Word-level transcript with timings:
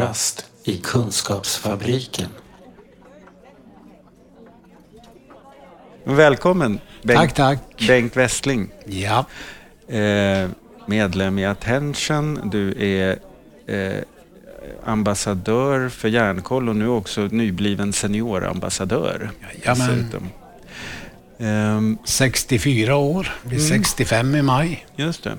Kafferast 0.00 0.44
i 0.64 0.76
Kunskapsfabriken. 0.76 2.28
Välkommen 6.04 6.80
Bengt, 7.02 7.18
Tack, 7.20 7.34
tack. 7.34 7.86
Bengt 7.88 8.16
Westling, 8.16 8.70
Ja, 8.86 9.24
eh, 9.96 10.48
medlem 10.86 11.38
i 11.38 11.46
Attention. 11.46 12.50
Du 12.50 12.74
är 12.84 13.18
eh, 13.66 14.02
ambassadör 14.84 15.88
för 15.88 16.08
Järnkoll 16.08 16.68
och 16.68 16.76
nu 16.76 16.88
också 16.88 17.20
nybliven 17.20 17.92
seniorambassadör. 17.92 19.30
Jajamän. 19.64 19.88
dessutom. 19.98 20.28
Ehm, 21.38 21.98
64 22.04 22.96
år. 22.96 23.32
Blir 23.42 23.58
Mm. 23.58 23.68
65 23.68 24.34
i 24.34 24.42
maj. 24.42 24.86
just 24.96 25.24
det. 25.24 25.36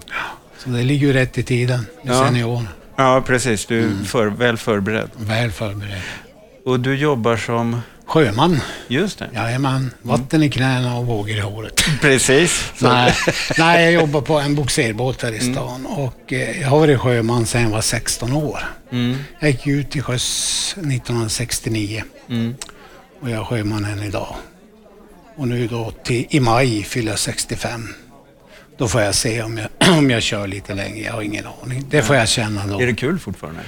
Så 0.58 0.70
det 0.70 0.84
ligger 0.84 1.08
ju 1.08 1.14
rätt 1.14 1.38
i 1.38 1.44
tiden. 1.44 1.86
med 2.04 2.16
Ja. 2.16 2.26
Senior. 2.26 2.68
Ja, 3.02 3.22
precis. 3.28 3.66
Du 3.66 3.80
är 3.80 3.84
Mm. 3.84 4.06
för, 4.06 4.28
väl 4.28 4.58
förberedd. 4.58 5.10
Väl 5.18 5.52
förberedd. 5.52 6.02
Och 6.66 6.80
du 6.80 6.96
jobbar 6.96 7.38
som... 7.38 7.82
Sjöman. 8.06 8.60
Just 8.88 9.20
det. 9.20 9.30
Jajamän. 9.34 9.92
Vatten 10.02 10.44
i 10.44 10.50
knäna 10.50 10.98
och 10.98 11.06
vågor 11.06 11.30
i 11.38 11.40
håret. 11.40 11.82
Precis. 12.02 12.72
Nej, 12.82 13.14
nej, 13.58 13.84
jag 13.84 13.94
jobbar 13.94 14.22
på 14.22 14.40
en 14.40 14.56
bogserbåt 14.56 15.22
här 15.22 15.32
i 15.32 15.40
stan 15.40 15.86
och 15.86 16.34
eh, 16.34 16.62
jag 16.62 16.68
har 16.68 16.80
varit 16.80 17.00
sjöman 17.00 17.46
sedan 17.46 17.62
jag 17.62 17.70
var 17.70 17.82
16 17.82 18.34
år. 18.34 18.60
Mm, 18.92 19.18
Jag 19.40 19.50
gick 19.52 19.68
ut 19.68 19.92
till 19.92 20.04
sjöss 20.04 20.76
1969 20.78 22.04
mm. 22.30 22.56
och 23.22 23.30
jag 23.30 23.40
är 23.40 23.44
sjöman 23.46 23.86
än 23.86 24.04
idag. 24.04 24.36
Och 25.36 25.48
nu 25.48 25.68
då 25.68 25.92
till, 26.04 26.26
i 26.30 26.40
maj 26.40 26.84
fyller 26.84 27.12
jag 27.12 27.20
65. 27.20 27.88
Då 28.82 28.88
får 28.88 29.02
jag 29.02 29.16
se 29.16 29.42
om 29.42 29.58
jag, 29.58 29.70
om 29.98 30.10
jag 30.10 30.22
kör 30.22 30.48
lite 30.48 30.74
längre. 30.74 31.00
Jag 31.06 31.14
har 31.14 31.22
ingen 31.22 31.46
aning. 31.64 31.86
Det 31.90 32.02
får 32.02 32.16
jag 32.16 32.30
känna 32.30 32.68
då. 32.68 32.82
Är 32.82 32.86
det 32.86 32.94
kul 32.94 33.20
fortfarande? 33.20 33.62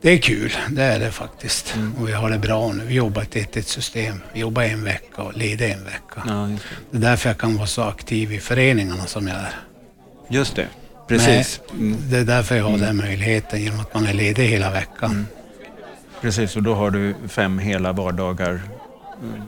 Det 0.00 0.10
är 0.10 0.18
kul, 0.18 0.52
det 0.68 0.82
är 0.82 0.98
det 0.98 1.10
faktiskt. 1.10 1.74
Mm. 1.76 1.94
Och 1.94 2.08
vi 2.08 2.12
har 2.12 2.30
det 2.30 2.38
bra 2.38 2.72
nu. 2.72 2.84
Vi 2.84 2.94
jobbar 2.94 3.22
ett 3.22 3.56
1 3.56 3.68
system. 3.68 4.20
Vi 4.32 4.40
jobbar 4.40 4.62
en 4.62 4.84
vecka 4.84 5.22
och 5.22 5.36
leder 5.36 5.68
en 5.68 5.84
vecka. 5.84 6.22
Ja, 6.26 6.32
det. 6.32 6.58
Det 6.90 6.96
är 6.96 7.10
därför 7.10 7.30
jag 7.30 7.38
kan 7.38 7.56
vara 7.56 7.66
så 7.66 7.82
aktiv 7.82 8.32
i 8.32 8.38
föreningarna 8.38 9.06
som 9.06 9.28
jag 9.28 9.36
är. 9.36 9.54
Just 10.28 10.56
det. 10.56 10.68
Precis. 11.08 11.60
Mm. 11.72 11.96
Det 12.10 12.18
är 12.18 12.24
därför 12.24 12.56
jag 12.56 12.64
har 12.64 12.78
den 12.78 12.96
möjligheten, 12.96 13.62
genom 13.62 13.80
att 13.80 13.94
man 13.94 14.06
är 14.06 14.14
ledig 14.14 14.48
hela 14.48 14.70
veckan. 14.70 15.10
Mm. 15.10 15.26
Precis, 16.20 16.56
och 16.56 16.62
då 16.62 16.74
har 16.74 16.90
du 16.90 17.14
fem 17.28 17.58
hela 17.58 17.92
vardagar 17.92 18.60
mm, 19.22 19.42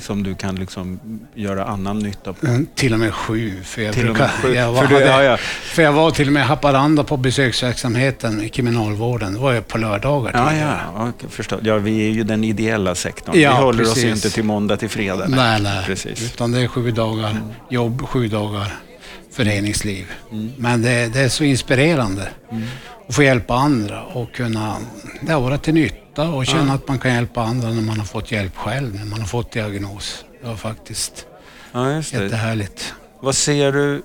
som 0.00 0.22
du 0.22 0.34
kan 0.34 0.54
liksom 0.54 1.00
göra 1.34 1.64
annan 1.64 1.98
nytta 1.98 2.32
på. 2.32 2.46
Mm, 2.46 2.66
Till 2.74 2.92
och 2.92 2.98
med 2.98 3.14
sju. 3.14 3.62
För 3.62 3.82
jag, 3.82 3.94
Till 3.94 4.08
och 4.08 4.14
brukar, 4.14 4.24
med 4.24 4.42
sju. 4.42 4.54
Jag 4.54 4.72
var, 4.72 4.82
För 4.82 4.88
du, 4.88 4.94
hade, 4.94 5.06
ja, 5.06 5.22
ja. 5.22 5.36
för 5.62 5.82
jag 5.82 5.92
var 5.92 6.10
till 6.10 6.26
och 6.26 6.32
med 6.32 6.40
i 6.40 6.44
Haparanda 6.44 7.04
på 7.04 7.16
besöksverksamheten 7.16 8.42
i 8.42 8.48
kriminalvården. 8.48 9.32
Det 9.32 9.38
var 9.38 9.52
jag 9.52 9.68
på 9.68 9.78
lördagar 9.78 10.30
Ja, 10.34 10.54
ja, 10.56 11.12
ja, 11.40 11.58
ja, 11.62 11.76
vi 11.76 12.06
är 12.06 12.10
ju 12.10 12.24
den 12.24 12.44
ideella 12.44 12.94
sektorn. 12.94 13.40
Ja, 13.40 13.56
vi 13.56 13.62
håller 13.62 13.82
oss 13.82 13.88
ju 13.88 13.92
precis. 14.02 14.24
inte 14.24 14.34
till 14.34 14.44
måndag 14.44 14.76
till 14.76 14.88
fredag. 14.88 15.26
Nej, 15.28 15.60
nej. 15.62 15.84
Precis. 15.86 16.22
Utan 16.22 16.52
det 16.52 16.60
är 16.60 16.68
sju 16.68 16.90
dagar 16.90 17.36
jobb, 17.70 18.02
sju 18.06 18.28
dagar 18.28 18.72
föreningsliv. 19.32 20.06
Men 20.56 20.82
det, 20.82 21.12
det 21.12 21.20
är 21.20 21.28
så 21.28 21.44
inspirerande 21.44 22.28
att 23.08 23.14
få 23.14 23.22
hjälpa 23.22 23.54
andra 23.54 24.02
och 24.02 24.32
kunna 24.32 24.76
ja, 25.28 25.40
vara 25.40 25.58
till 25.58 25.74
nytta 25.74 26.05
och 26.22 26.46
känna 26.46 26.72
att 26.72 26.88
man 26.88 26.98
kan 26.98 27.14
hjälpa 27.14 27.42
andra 27.42 27.68
när 27.70 27.82
man 27.82 27.98
har 27.98 28.06
fått 28.06 28.32
hjälp 28.32 28.56
själv, 28.56 28.94
när 28.94 29.04
man 29.04 29.20
har 29.20 29.26
fått 29.26 29.52
diagnos. 29.52 30.24
Det 30.42 30.48
var 30.48 30.56
faktiskt 30.56 31.26
Ja, 31.72 31.92
just 31.92 32.12
det. 32.14 32.22
jättehärligt. 32.22 32.94
Vad 33.20 33.34
ser 33.34 33.72
du 33.72 34.02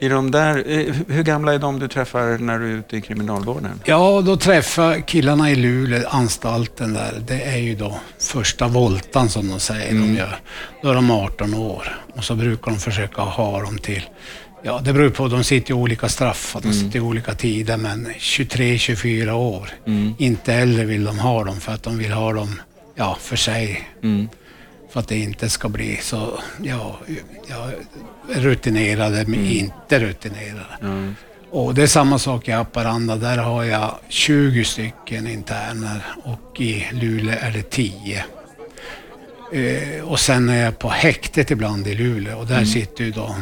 i 0.00 0.08
de 0.08 0.30
där... 0.30 0.56
eh, 0.66 0.94
Hur 1.08 1.22
gamla 1.22 1.54
är 1.54 1.58
de 1.58 1.78
du 1.78 1.88
träffar 1.88 2.38
när 2.38 2.58
du 2.58 2.66
är 2.72 2.76
ute 2.76 2.96
i 2.96 3.00
kriminalvården? 3.00 3.80
Ja, 3.84 4.20
då 4.26 4.36
träffar 4.36 5.00
killarna 5.00 5.50
i 5.50 5.56
Luleå, 5.56 6.08
anstalten 6.08 6.92
där, 6.94 7.22
det 7.26 7.42
är 7.42 7.56
ju 7.56 7.74
då 7.74 7.98
första 8.18 8.68
voltan 8.68 9.28
som 9.28 9.48
de 9.48 9.60
säger 9.60 9.92
de 9.94 10.14
gör. 10.14 10.38
Då 10.82 10.90
är 10.90 10.94
de 10.94 11.10
18 11.10 11.54
år 11.54 11.98
och 12.16 12.24
så 12.24 12.34
brukar 12.34 12.70
de 12.70 12.78
försöka 12.80 13.22
ha 13.22 13.62
dem 13.62 13.78
till, 13.78 14.02
ja 14.64 14.80
det 14.84 14.92
beror 14.92 15.10
på, 15.10 15.28
de 15.28 15.44
sitter 15.44 15.70
i 15.70 15.74
olika 15.74 16.08
straff, 16.08 16.56
de 16.62 16.72
sitter 16.72 16.98
i 16.98 17.00
olika 17.00 17.34
tider, 17.34 17.76
men 17.76 18.08
23-24 18.08 19.30
år. 19.30 19.70
Inte 20.18 20.54
äldre 20.54 20.84
vill 20.84 21.04
de 21.04 21.18
ha 21.18 21.44
dem 21.44 21.60
för 21.60 21.72
att 21.72 21.82
de 21.82 21.98
vill 21.98 22.12
ha 22.12 22.32
dem, 22.32 22.60
ja, 22.94 23.16
för 23.20 23.36
sig. 23.36 23.88
Mm. 24.02 24.28
För 24.90 25.00
att 25.00 25.08
det 25.08 25.18
inte 25.18 25.48
ska 25.48 25.68
bli 25.68 25.98
så, 26.02 26.40
ja, 26.62 26.98
ja 27.48 27.70
rutinerade 28.28 29.24
men 29.26 29.46
inte 29.46 30.00
rutinerade. 30.00 30.76
Ja. 30.80 31.14
Och 31.50 31.74
det 31.74 31.82
är 31.82 31.86
samma 31.86 32.18
sak 32.18 32.48
i 32.48 32.50
Haparanda. 32.50 33.16
Där 33.16 33.38
har 33.38 33.64
jag 33.64 33.98
20 34.08 34.64
stycken 34.64 35.26
interner 35.26 36.00
och 36.24 36.60
i 36.60 36.86
Luleå 36.92 37.36
är 37.40 37.50
det 37.50 37.70
10. 37.70 38.24
Eh, 39.52 40.04
och 40.04 40.20
sen 40.20 40.48
är 40.48 40.64
jag 40.64 40.78
på 40.78 40.88
häktet 40.88 41.50
ibland 41.50 41.86
i 41.86 41.94
Luleå 41.94 42.38
och 42.38 42.46
där 42.46 42.64
sitter 42.64 43.04
ju 43.04 43.10
då, 43.10 43.36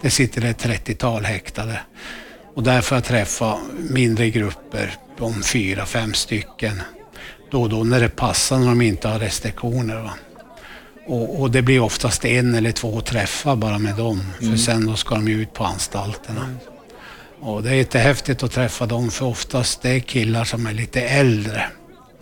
det 0.00 0.10
sitter 0.10 0.44
ett 0.44 0.64
30-tal 0.64 1.24
häktade. 1.24 1.80
Och 2.54 2.62
där 2.62 2.80
får 2.80 2.96
jag 2.96 3.04
träffa 3.04 3.58
mindre 3.90 4.30
grupper 4.30 4.94
om 5.18 5.42
fyra, 5.42 5.86
fem 5.86 6.14
stycken. 6.14 6.82
Då 7.50 7.62
och 7.62 7.68
då 7.68 7.84
när 7.84 8.00
det 8.00 8.08
passar, 8.08 8.58
när 8.58 8.68
de 8.68 8.82
inte 8.82 9.08
har 9.08 9.18
restriktioner. 9.18 10.10
Och, 11.06 11.40
och 11.40 11.50
det 11.50 11.62
blir 11.62 11.80
oftast 11.80 12.24
en 12.24 12.54
eller 12.54 12.72
två 12.72 13.00
träffar 13.00 13.56
bara 13.56 13.78
med 13.78 13.96
dem. 13.96 14.22
För 14.38 14.56
sen 14.56 14.86
då 14.86 14.96
ska 14.96 15.14
de 15.14 15.28
ju 15.28 15.42
ut 15.42 15.52
på 15.52 15.64
anstalterna. 15.64 16.54
Och 17.40 17.62
det 17.62 17.70
är 17.70 17.74
jättehäftigt 17.74 18.42
att 18.42 18.52
träffa 18.52 18.86
dem 18.86 19.10
för 19.10 19.26
oftast 19.26 19.82
det 19.82 19.90
är 19.90 20.00
killar 20.00 20.44
som 20.44 20.66
är 20.66 20.72
lite 20.72 21.00
äldre. 21.00 21.64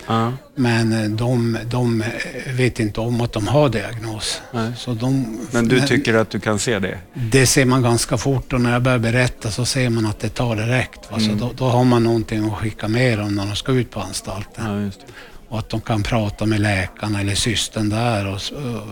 Ja. 0.07 0.33
Men 0.55 0.93
eh, 0.93 1.11
de, 1.11 1.59
de 1.71 2.03
eh, 2.03 2.09
vet 2.53 2.81
inte 2.81 3.01
om 3.01 3.21
att 3.21 3.33
de 3.33 3.49
har 3.49 3.69
diagnos. 3.69 4.41
Nej. 4.53 4.73
Så 4.77 4.95
de, 4.95 5.39
Men 5.51 5.69
du 5.69 5.81
tycker 5.81 6.15
att 6.15 6.31
du 6.31 6.41
kan 6.41 6.59
se 6.59 6.79
det? 6.79 6.99
Det 7.15 7.47
ser 7.47 7.65
man 7.65 7.83
ganska 7.83 8.17
fort 8.19 8.53
och 8.53 8.61
när 8.61 8.73
jag 8.73 8.83
börjar 8.83 8.99
berätta 8.99 9.51
så 9.51 9.65
ser 9.65 9.91
man 9.91 10.07
att 10.07 10.21
det 10.21 10.29
tar 10.29 10.57
direkt. 10.57 11.11
Va? 11.11 11.19
Så 11.19 11.25
Mm. 11.27 11.39
då, 11.39 11.51
då 11.57 11.65
har 11.65 11.85
man 11.85 12.05
någonting 12.05 12.45
att 12.47 12.59
skicka 12.59 12.89
med 12.89 13.19
dem 13.19 13.35
när 13.35 13.47
de 13.47 13.57
ska 13.57 13.73
ut 13.73 13.91
på 13.91 14.01
anstalten. 14.01 14.65
Ja, 14.67 14.81
just 14.81 15.01
det. 15.01 15.07
Och 15.49 15.59
att 15.59 15.69
de 15.69 15.81
kan 15.81 16.03
prata 16.03 16.47
med 16.47 16.61
läkaren 16.61 17.17
eller 17.17 17.35
systern 17.35 17.89
där 17.89 18.27
och, 18.27 18.35
och 18.35 18.83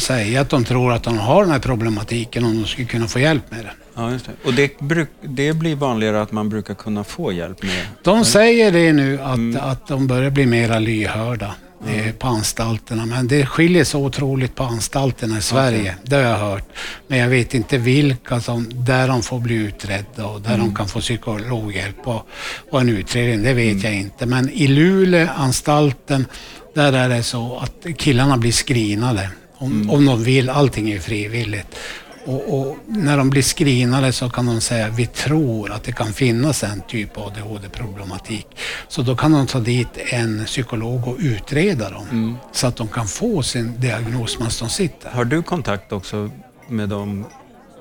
säga 0.00 0.40
att 0.40 0.48
de 0.50 0.64
tror 0.64 0.92
att 0.92 1.02
de 1.02 1.18
har 1.18 1.42
den 1.42 1.52
här 1.52 1.58
problematiken 1.58 2.44
och 2.44 2.52
de 2.54 2.66
skulle 2.66 2.86
kunna 2.88 3.08
få 3.08 3.18
hjälp 3.18 3.50
med 3.50 3.64
det. 3.64 3.72
Ja, 3.94 4.02
det. 4.02 4.20
Och 4.44 4.54
det, 4.54 4.78
bruk, 4.80 5.08
det 5.22 5.52
blir 5.52 5.76
vanligare 5.76 6.22
att 6.22 6.32
man 6.32 6.48
brukar 6.48 6.74
kunna 6.74 7.04
få 7.04 7.32
hjälp 7.32 7.62
med... 7.62 7.86
De 8.02 8.24
säger 8.24 8.72
det 8.72 8.92
nu 8.92 9.20
att, 9.20 9.34
Mm. 9.34 9.62
att 9.64 9.86
de 9.88 10.06
börjar 10.06 10.30
bli 10.30 10.46
mera 10.46 10.78
lyhörda 10.78 11.54
eh, 11.88 12.12
på 12.12 12.26
anstalterna. 12.26 13.06
Men 13.06 13.28
det 13.28 13.46
skiljer 13.46 13.84
så 13.84 14.04
otroligt 14.04 14.54
på 14.54 14.62
anstalterna 14.64 15.38
i 15.38 15.42
Sverige. 15.42 15.94
Det 16.02 16.16
har 16.16 16.22
jag 16.22 16.38
hört. 16.38 16.64
Men 17.08 17.18
jag 17.18 17.28
vet 17.28 17.54
inte 17.54 17.78
vilka 17.78 18.40
som, 18.40 18.66
där 18.74 19.08
de 19.08 19.22
får 19.22 19.40
bli 19.40 19.54
utredda 19.54 20.26
och 20.26 20.40
där 20.40 20.54
Mm. 20.54 20.60
de 20.66 20.74
kan 20.74 20.88
få 20.88 21.00
psykologhjälp 21.00 21.96
och, 22.08 22.26
och 22.70 22.80
en 22.80 22.88
utredning. 22.88 23.42
Det 23.42 23.52
vet 23.54 23.72
Mm. 23.72 23.84
jag 23.84 23.94
inte. 23.94 24.26
Men 24.26 24.50
i 24.50 24.66
Luleå, 24.66 25.28
anstalten, 25.36 26.26
där 26.74 26.92
är 26.92 27.08
det 27.08 27.22
så 27.22 27.58
att 27.58 27.86
killarna 27.98 28.36
blir 28.36 28.52
screenade. 28.52 29.28
Om, 29.62 29.72
Mm. 29.72 29.90
om 29.90 30.06
de 30.06 30.24
vill, 30.24 30.50
allting 30.50 30.90
är 30.90 30.98
frivilligt. 31.00 31.76
Och, 32.24 32.58
och 32.60 32.76
när 32.86 33.16
de 33.18 33.30
blir 33.30 33.42
screenade 33.42 34.12
så 34.12 34.30
kan 34.30 34.46
de 34.46 34.60
säga 34.60 34.88
vi 34.88 35.06
tror 35.06 35.72
att 35.72 35.84
det 35.84 35.92
kan 35.92 36.12
finnas 36.12 36.62
en 36.64 36.80
typ 36.88 37.16
av 37.18 37.26
ADHD-problematik. 37.26 38.46
Så 38.88 39.02
då 39.02 39.16
kan 39.16 39.32
de 39.32 39.46
ta 39.46 39.60
dit 39.60 39.88
en 39.96 40.44
psykolog 40.46 41.08
och 41.08 41.16
utreda 41.20 41.90
dem 41.90 42.06
Mm. 42.10 42.34
så 42.52 42.66
att 42.66 42.76
de 42.76 42.88
kan 42.88 43.06
få 43.08 43.42
sin 43.42 43.80
diagnos 43.80 44.38
medan 44.38 44.52
de 44.60 44.68
sitter. 44.68 45.10
Har 45.10 45.24
du 45.24 45.42
kontakt 45.42 45.92
också 45.92 46.30
med 46.68 46.88
dem 46.88 47.24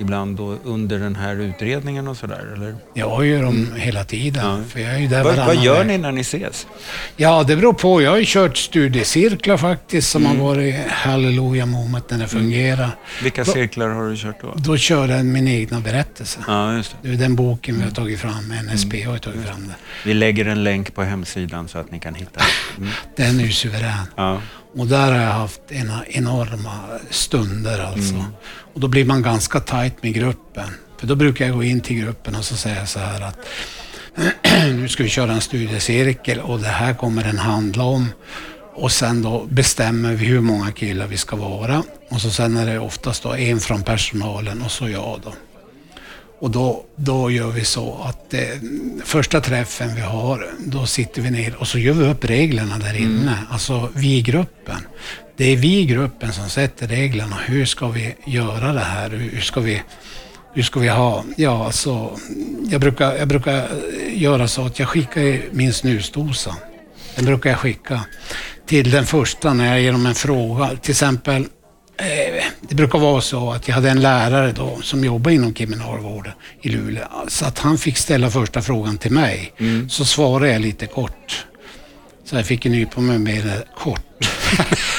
ibland 0.02 0.38
då 0.38 0.58
under 0.64 1.00
den 1.00 1.16
här 1.16 1.36
utredningen 1.36 2.08
och 2.08 2.18
sådär? 2.18 2.54
Eller? 2.56 2.76
Jag 2.94 3.10
har 3.10 3.24
ju 3.24 3.42
dem 3.42 3.68
hela 3.76 4.04
tiden. 4.04 4.46
Ja. 4.46 4.60
För 4.70 4.80
jag 4.80 4.94
är 4.94 4.98
ju 5.00 5.08
där 5.08 5.24
Vad, 5.24 5.36
vad 5.36 5.56
gör 5.64 5.84
ni 5.84 5.98
när 5.98 6.12
ni 6.12 6.22
ses? 6.22 6.68
Ja, 7.18 7.44
det 7.44 7.56
beror 7.56 7.74
på. 7.74 8.02
Jag 8.02 8.12
har 8.12 8.18
ju 8.18 8.26
kört 8.28 8.58
studiecirklar 8.58 9.58
faktiskt 9.58 10.10
som 10.12 10.26
Mm. 10.26 10.40
har 10.40 10.46
varit 10.48 10.76
halleluja 10.88 11.66
moment 11.66 12.10
när 12.10 12.18
det 12.18 12.28
fungerar. 12.28 12.90
Vilka 13.24 13.44
Va- 13.44 13.54
cirklar 13.54 13.90
har 13.90 14.10
du 14.10 14.18
kört 14.18 14.42
då? 14.42 14.54
Då 14.56 14.78
kör 14.78 15.08
jag 15.08 15.26
min 15.26 15.48
egna 15.48 15.80
berättelse. 15.80 16.40
Ja, 16.48 16.76
just 16.76 16.96
det. 17.02 17.08
Det 17.08 17.14
är 17.16 17.18
den 17.18 17.36
boken 17.36 17.78
vi 17.78 17.84
har 17.84 17.92
tagit 17.92 18.20
fram, 18.20 18.54
NSP 18.72 19.02
har 19.04 19.18
tagit 19.18 19.42
fram 19.46 19.62
den. 19.62 19.74
Vi 20.06 20.14
lägger 20.14 20.46
en 20.46 20.64
länk 20.64 20.96
på 20.96 21.04
hemsidan 21.04 21.68
så 21.68 21.78
att 21.78 21.92
ni 21.92 22.00
kan 22.00 22.16
hitta. 22.16 22.42
Mm. 22.78 22.90
Den 23.16 23.40
är 23.40 23.44
ju 23.44 23.52
suverän. 23.52 23.92
Ja. 24.16 24.42
Och 24.78 24.88
där 24.88 25.12
har 25.12 25.22
jag 25.22 25.32
haft 25.32 25.62
ena 25.70 26.06
enorma 26.08 26.80
stunder 27.10 27.80
alltså. 27.80 28.14
Mm. 28.14 28.26
Och 28.74 28.80
då 28.80 28.88
blir 28.88 29.06
man 29.06 29.22
ganska 29.22 29.60
tajt 29.60 30.04
med 30.04 30.14
gruppen. 30.14 30.70
För 30.98 31.08
då 31.08 31.16
brukar 31.16 31.46
jag 31.46 31.56
gå 31.56 31.64
in 31.64 31.82
till 31.82 31.98
gruppen 31.98 32.36
och 32.36 32.46
så 32.46 32.56
säga 32.56 32.86
så 32.86 33.00
här 33.00 33.22
att 33.22 33.38
nu 34.68 34.88
ska 34.88 35.04
vi 35.04 35.10
köra 35.10 35.32
en 35.32 35.42
studiecirkel 35.42 36.40
och 36.40 36.60
det 36.60 36.68
här 36.68 36.94
kommer 36.94 37.24
den 37.24 37.38
handla 37.38 37.84
om. 37.84 38.08
Och 38.74 38.92
sen 38.92 39.22
då 39.22 39.46
bestämmer 39.50 40.14
vi 40.14 40.26
hur 40.26 40.42
många 40.42 40.72
killar 40.72 41.08
vi 41.08 41.18
ska 41.18 41.36
vara. 41.36 41.84
Och 42.10 42.22
så 42.22 42.30
sen 42.30 42.58
är 42.58 42.66
det 42.66 42.80
oftast 42.80 43.24
då 43.24 43.36
en 43.36 43.60
från 43.60 43.84
personalen 43.84 44.62
och 44.62 44.72
så 44.72 44.90
jag 44.90 45.22
då. 45.24 45.34
Och 46.42 46.52
då, 46.52 46.84
då 46.96 47.32
gör 47.32 47.52
vi 47.52 47.66
så 47.66 48.02
att 48.04 48.34
eh, 48.34 48.42
första 49.04 49.42
träffen 49.42 49.96
vi 49.96 50.02
har, 50.02 50.48
då 50.60 50.86
sitter 50.86 51.22
vi 51.22 51.32
ner 51.32 51.56
och 51.56 51.68
så 51.68 51.80
gör 51.80 51.94
vi 51.94 52.06
upp 52.06 52.26
reglerna 52.26 52.78
där 52.78 52.98
inne. 52.98 53.32
Mm. 53.32 53.46
Alltså 53.50 53.90
vi 53.96 54.18
i 54.18 54.22
gruppen. 54.22 54.78
Det 55.38 55.46
är 55.46 55.58
vi 55.58 55.80
i 55.80 55.86
gruppen 55.86 56.34
som 56.34 56.50
sätter 56.50 56.88
reglerna. 56.88 57.38
Hur 57.46 57.66
ska 57.66 57.88
vi 57.88 58.16
göra 58.26 58.74
det 58.74 58.80
här? 58.80 59.10
Hur 59.10 59.42
ska 59.42 59.60
vi, 59.60 59.82
hur 60.54 60.64
ska 60.64 60.80
vi 60.80 60.88
ha? 60.88 61.24
Ja, 61.36 61.66
alltså, 61.66 62.20
jag, 62.70 62.82
brukar, 62.82 63.16
jag 63.16 63.28
brukar 63.28 63.68
göra 64.14 64.48
så 64.48 64.66
att 64.66 64.80
jag 64.80 64.88
skickar 64.88 65.42
min 65.52 65.74
snusdosa. 65.74 66.56
Den 67.16 67.26
brukar 67.26 67.50
jag 67.50 67.60
skicka 67.60 68.06
till 68.66 68.92
den 68.92 69.06
första 69.06 69.54
när 69.54 69.68
jag 69.68 69.82
ger 69.82 69.92
dem 69.92 70.06
en 70.06 70.16
fråga. 70.16 70.70
Till 70.82 70.92
exempel, 70.92 71.46
det 72.72 72.76
brukar 72.76 73.00
vara 73.00 73.22
så 73.22 73.52
att 73.52 73.68
jag 73.68 73.76
hade 73.76 73.90
en 73.90 74.02
lärare 74.02 74.52
då 74.52 74.80
som 74.84 75.04
jobbade 75.04 75.36
inom 75.36 75.54
kriminalvården 75.54 76.34
i 76.62 76.70
Luleå. 76.70 77.06
Så 77.28 77.46
att 77.46 77.60
han 77.60 77.78
fick 77.78 77.98
ställa 77.98 78.30
första 78.30 78.62
frågan 78.62 78.98
till 78.98 79.12
mig. 79.12 79.54
Mm. 79.58 79.90
Så 79.90 80.06
svarade 80.06 80.52
jag 80.52 80.62
lite 80.62 80.86
kort. 80.86 81.46
Så 82.26 82.36
jag 82.36 82.46
fick 82.46 82.66
en 82.66 82.72
ny 82.72 82.86
på 82.86 83.02
mig 83.02 83.20
med 83.20 83.64
kort. 83.78 84.28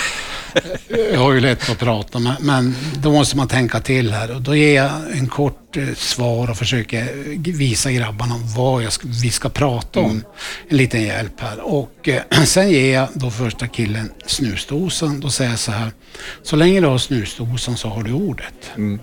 jag 1.12 1.20
har 1.20 1.32
ju 1.32 1.40
lätt 1.40 1.70
att 1.70 1.78
prata, 1.78 2.18
men, 2.18 2.34
men 2.40 2.74
då 3.02 3.12
måste 3.12 3.36
man 3.36 3.48
tänka 3.48 3.80
till 3.80 4.12
här. 4.12 4.34
Och 4.34 4.42
då 4.42 4.56
ger 4.56 4.76
jag 4.76 4.90
en 5.12 5.28
kort 5.28 5.76
eh, 5.76 5.94
svar 5.96 6.50
och 6.50 6.56
försöker 6.56 7.08
visa 7.52 7.92
grabbarna 7.92 8.34
vad 8.56 8.82
jag 8.82 8.92
vi 9.04 9.30
ska 9.30 9.48
prata 9.48 10.00
om. 10.00 10.10
Mm. 10.10 10.24
En 10.68 10.76
liten 10.76 11.02
hjälp 11.02 11.40
här. 11.40 11.60
Och 11.60 12.08
eh, 12.08 12.22
sen 12.44 12.70
ger 12.70 12.94
jag 12.94 13.08
då 13.14 13.30
första 13.30 13.68
killen 13.68 14.12
snusdosan. 14.26 15.20
Då 15.20 15.30
säger 15.30 15.50
jag 15.50 15.58
så 15.58 15.72
här, 15.72 15.90
så 16.42 16.56
länge 16.56 16.80
du 16.80 16.86
har 16.86 16.98
snusdosan 16.98 17.76
så 17.76 17.88
har 17.88 18.02
du 18.02 18.12
ordet. 18.12 18.70
Mm. 18.76 19.00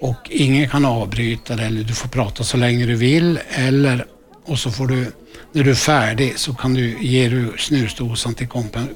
Och 0.00 0.30
ingen 0.30 0.68
kan 0.68 0.84
avbryta 0.84 1.56
det 1.56 1.62
eller 1.62 1.82
du 1.82 1.94
får 1.94 2.08
prata 2.08 2.44
så 2.44 2.56
länge 2.56 2.86
du 2.86 2.94
vill. 2.94 3.40
Eller, 3.50 4.06
och 4.44 4.58
så 4.58 4.70
får 4.70 4.86
du 4.86 5.12
när 5.52 5.64
du 5.64 5.70
är 5.70 5.74
färdig 5.74 6.38
så 6.38 6.54
kan 6.54 6.74
du 6.74 6.96
ge 7.00 7.28
du 7.28 7.52
snusdosan 7.58 8.34
till 8.34 8.48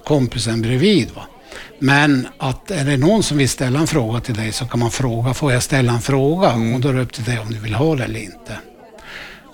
kompisen 0.05 0.62
bredvid. 0.62 1.11
Va? 1.14 1.26
Men 1.79 2.29
att 2.38 2.70
är 2.70 2.85
det 2.85 2.97
någon 2.97 3.23
som 3.23 3.38
vill 3.38 3.49
ställa 3.49 3.79
en 3.79 3.87
fråga 3.87 4.20
till 4.20 4.35
dig 4.35 4.52
så 4.52 4.67
kan 4.67 4.81
man 4.81 4.91
fråga, 4.91 5.35
får 5.35 5.52
jag 5.52 5.62
ställa 5.62 5.93
en 5.93 6.00
fråga? 6.00 6.50
Mm. 6.50 6.75
Och 6.75 6.81
då 6.81 6.88
är 6.88 6.93
det 6.93 7.02
upp 7.02 7.12
till 7.12 7.25
dig 7.25 7.38
om 7.38 7.50
du 7.52 7.58
vill 7.58 7.75
ha 7.75 7.97
det 7.97 8.05
eller 8.05 8.20
inte. 8.20 8.58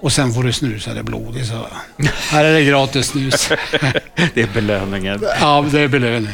Och 0.00 0.12
sen 0.12 0.32
får 0.32 0.43
du 0.43 0.52
snusa 0.52 0.94
det 0.94 1.02
blodigt. 1.02 1.46
Så. 1.46 1.66
Här 2.31 2.44
är 2.44 2.54
det 2.54 2.64
gratis 2.64 3.06
snus. 3.06 3.48
det 4.34 4.43
är 4.43 4.54
belöningen. 4.54 5.25
Ja, 5.40 5.64
det 5.72 5.81
är 5.81 5.88
belöningen. 5.88 6.32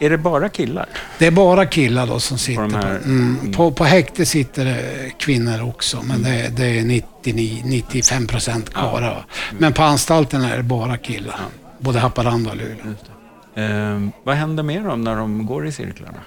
Är 0.00 0.10
det 0.10 0.18
bara 0.18 0.48
killar? 0.48 0.86
Det 1.18 1.26
är 1.26 1.30
bara 1.30 1.66
killar 1.66 2.06
då 2.06 2.20
som 2.20 2.38
sitter 2.38 2.68
på, 2.68 2.76
här... 2.76 2.96
mm, 3.04 3.52
på, 3.52 3.72
på 3.72 3.84
häktet 3.84 4.28
sitter 4.28 4.64
det 4.64 5.10
kvinnor 5.18 5.68
också, 5.68 6.02
men 6.02 6.24
mm. 6.24 6.32
det, 6.32 6.48
det, 6.56 6.78
är 6.78 6.84
99, 6.84 7.62
95 7.64 8.26
procent 8.26 8.74
karlar. 8.74 9.26
Ja. 9.28 9.34
Men 9.58 9.72
på 9.72 9.82
anstalten 9.82 10.42
är 10.42 10.56
det 10.56 10.62
bara 10.62 10.96
killar. 10.96 11.34
Ja. 11.38 11.44
Både 11.78 11.98
Haparanda 11.98 12.50
och 12.50 12.56
Luleå. 12.56 12.94
Eh, 13.54 14.08
vad 14.24 14.36
händer 14.36 14.62
med 14.62 14.84
dem 14.84 15.04
när 15.04 15.16
de 15.16 15.46
går 15.46 15.66
i 15.66 15.72
cirklarna? 15.72 16.20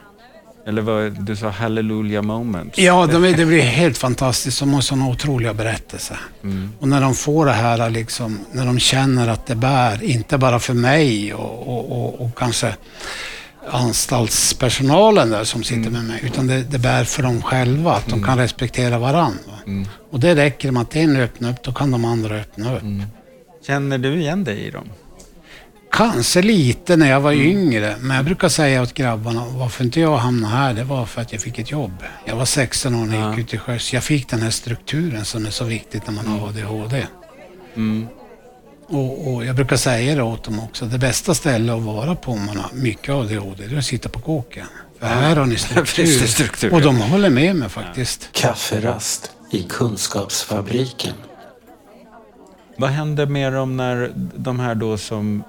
Eller 0.68 0.82
vad, 0.82 1.26
du 1.26 1.36
sa 1.36 1.50
hallelujah 1.50 2.24
moments. 2.24 2.80
Ja, 2.80 3.08
de, 3.12 3.32
det 3.32 3.46
blir 3.46 3.62
helt 3.62 3.98
fantastiskt. 3.98 4.60
De 4.60 4.74
har 4.74 4.82
sådana 4.82 5.08
otroliga 5.08 5.54
berättelser. 5.54 6.20
Mm. 6.44 6.72
Och 6.80 6.88
när 6.88 7.02
de 7.02 7.16
får 7.16 7.46
det 7.46 7.52
här, 7.52 7.90
liksom, 7.90 8.40
när 8.52 8.66
de 8.66 8.80
känner 8.80 9.28
att 9.28 9.46
det 9.46 9.56
bär, 9.56 10.04
inte 10.04 10.38
bara 10.38 10.60
för 10.60 10.74
mig 10.74 11.34
och, 11.34 11.68
och, 11.68 11.92
och, 11.92 12.22
och 12.22 12.38
kanske 12.38 12.76
anstaltspersonalen 13.70 15.30
där 15.30 15.44
som 15.44 15.64
sitter 15.64 15.88
mm. 15.88 15.94
med 15.94 16.04
mig, 16.04 16.22
utan 16.24 16.48
det, 16.48 16.64
det 16.64 16.80
bär 16.80 17.04
för 17.04 17.24
dem 17.24 17.42
själva, 17.42 17.94
att 17.94 18.06
de 18.06 18.14
mm. 18.14 18.26
kan 18.26 18.38
respektera 18.38 19.00
varandra. 19.00 19.54
Mm. 19.66 19.88
Och 20.12 20.20
det 20.20 20.36
räcker 20.36 20.72
med 20.72 20.82
att 20.82 20.96
en 20.96 21.16
öppnar 21.16 21.52
upp, 21.52 21.64
då 21.64 21.74
kan 21.74 21.92
de 21.92 22.06
andra 22.06 22.36
öppna 22.36 22.76
upp. 22.76 22.82
Mm. 22.82 23.06
Känner 23.68 23.98
du 23.98 24.16
igen 24.16 24.44
dig 24.44 24.60
i 24.60 24.72
dem? 24.72 24.90
Kanske 25.92 26.42
lite 26.42 26.98
när 26.98 27.10
jag 27.10 27.22
var 27.22 27.32
mm. 27.32 27.48
yngre, 27.48 27.96
men 28.00 28.16
jag 28.16 28.26
brukar 28.26 28.50
säga 28.50 28.82
åt 28.82 28.94
grabbarna, 28.94 29.46
varför 29.46 29.84
inte 29.84 30.00
jag 30.00 30.18
hamnade 30.18 30.56
här, 30.56 30.74
det 30.74 30.84
var 30.84 31.06
för 31.06 31.22
att 31.22 31.32
jag 31.32 31.42
fick 31.42 31.60
ett 31.60 31.72
jobb. 31.72 32.04
Jag 32.26 32.36
var 32.36 32.46
16 32.46 32.96
år 32.96 33.06
när 33.06 33.20
jag 33.20 33.30
gick 33.30 33.40
ut 33.40 33.50
till 33.50 33.60
sjöss. 33.60 33.94
Jag 33.94 34.04
fick 34.04 34.30
den 34.30 34.42
här 34.42 34.50
strukturen 34.50 35.26
som 35.26 35.46
är 35.46 35.50
så 35.50 35.66
viktigt 35.66 36.08
när 36.08 36.14
man 36.14 36.28
har 36.28 36.48
ADHD. 36.48 37.06
Mm. 37.76 38.08
Och, 38.92 39.34
och, 39.34 39.46
jag 39.46 39.56
brukar 39.56 39.76
säga 39.76 40.16
det 40.16 40.24
åt 40.24 40.44
dem 40.44 40.60
också, 40.60 40.86
det 40.86 40.98
bästa 40.98 41.34
stället 41.34 41.76
att 41.76 41.82
vara 41.82 42.16
på 42.16 42.32
om 42.32 42.46
man 42.46 42.58
har 42.58 42.72
mycket 42.74 43.10
ADHD, 43.10 43.68
det 43.68 43.76
är 43.76 43.78
att 43.78 43.86
sitta 43.86 44.10
på 44.10 44.20
kåken. 44.20 44.66
För 45.00 45.08
här 45.08 45.36
har 45.36 45.46
ni 45.46 45.56
struktur. 45.58 46.06
struktur. 46.06 46.74
Och 46.74 46.82
de 46.82 46.98
håller 47.02 47.30
med 47.30 47.56
mig 47.56 47.70
faktiskt. 47.70 48.30
Kafferast 48.32 49.32
i 49.52 49.64
Kunskapsfabriken. 49.64 51.14
Vad 52.78 52.90
händer 52.90 53.26
med 53.26 53.54
dem 53.54 53.78
när 53.78 54.12
de 54.36 54.60
här 54.60 54.76
då 54.76 54.98
som 54.98 55.44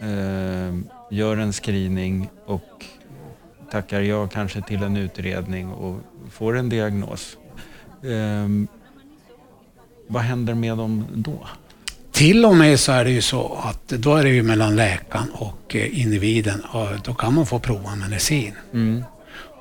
eh, 0.00 0.74
gör 1.10 1.36
en 1.36 1.52
screening 1.52 2.28
och 2.46 2.84
tackar 3.70 4.00
ja 4.00 4.26
kanske 4.28 4.62
till 4.62 4.82
en 4.82 4.96
utredning 4.96 5.72
och 5.72 6.00
får 6.30 6.56
en 6.56 6.68
diagnos. 6.68 7.36
Eh, 8.02 8.68
vad 10.06 10.22
händer 10.22 10.54
med 10.54 10.76
dem 10.76 11.06
då? 11.14 11.46
Till 12.16 12.44
och 12.44 12.56
med 12.56 12.80
så 12.80 12.92
är 12.92 13.04
det 13.04 13.10
ju 13.10 13.22
så 13.22 13.58
att 13.64 13.88
då 13.88 14.16
är 14.16 14.24
det 14.24 14.30
ju 14.30 14.42
mellan 14.42 14.76
läkaren 14.76 15.30
och 15.32 15.76
eh, 15.76 16.00
individen. 16.00 16.60
Och 16.60 16.88
då 17.04 17.14
kan 17.14 17.34
man 17.34 17.46
få 17.46 17.58
prova 17.58 17.94
medicin. 17.96 18.52
Mm. 18.72 19.04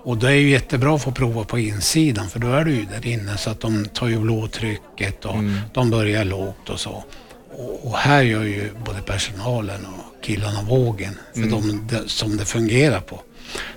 Och 0.03 0.17
det 0.17 0.27
är 0.27 0.35
ju 0.35 0.49
jättebra 0.49 0.95
att 0.95 1.03
få 1.03 1.11
prova 1.11 1.43
på 1.43 1.59
insidan 1.59 2.29
för 2.29 2.39
då 2.39 2.47
är 2.47 2.63
du 2.63 2.71
ju 2.71 2.85
där 2.85 3.07
inne 3.07 3.37
så 3.37 3.49
att 3.49 3.59
de 3.59 3.85
tar 3.85 4.07
ju 4.07 4.19
blodtrycket 4.19 5.25
och 5.25 5.35
mm. 5.35 5.59
de 5.73 5.89
börjar 5.89 6.25
lågt 6.25 6.69
och 6.69 6.79
så. 6.79 7.03
Och, 7.57 7.87
och, 7.87 7.97
här 7.97 8.21
gör 8.21 8.43
ju 8.43 8.69
både 8.85 9.01
personalen 9.01 9.85
och 9.85 10.23
killarna 10.23 10.61
vågen 10.61 11.13
för 11.33 11.41
mm. 11.41 11.51
de, 11.51 11.87
de, 11.91 12.09
som 12.09 12.37
det 12.37 12.45
fungerar 12.45 12.99
på. 12.99 13.21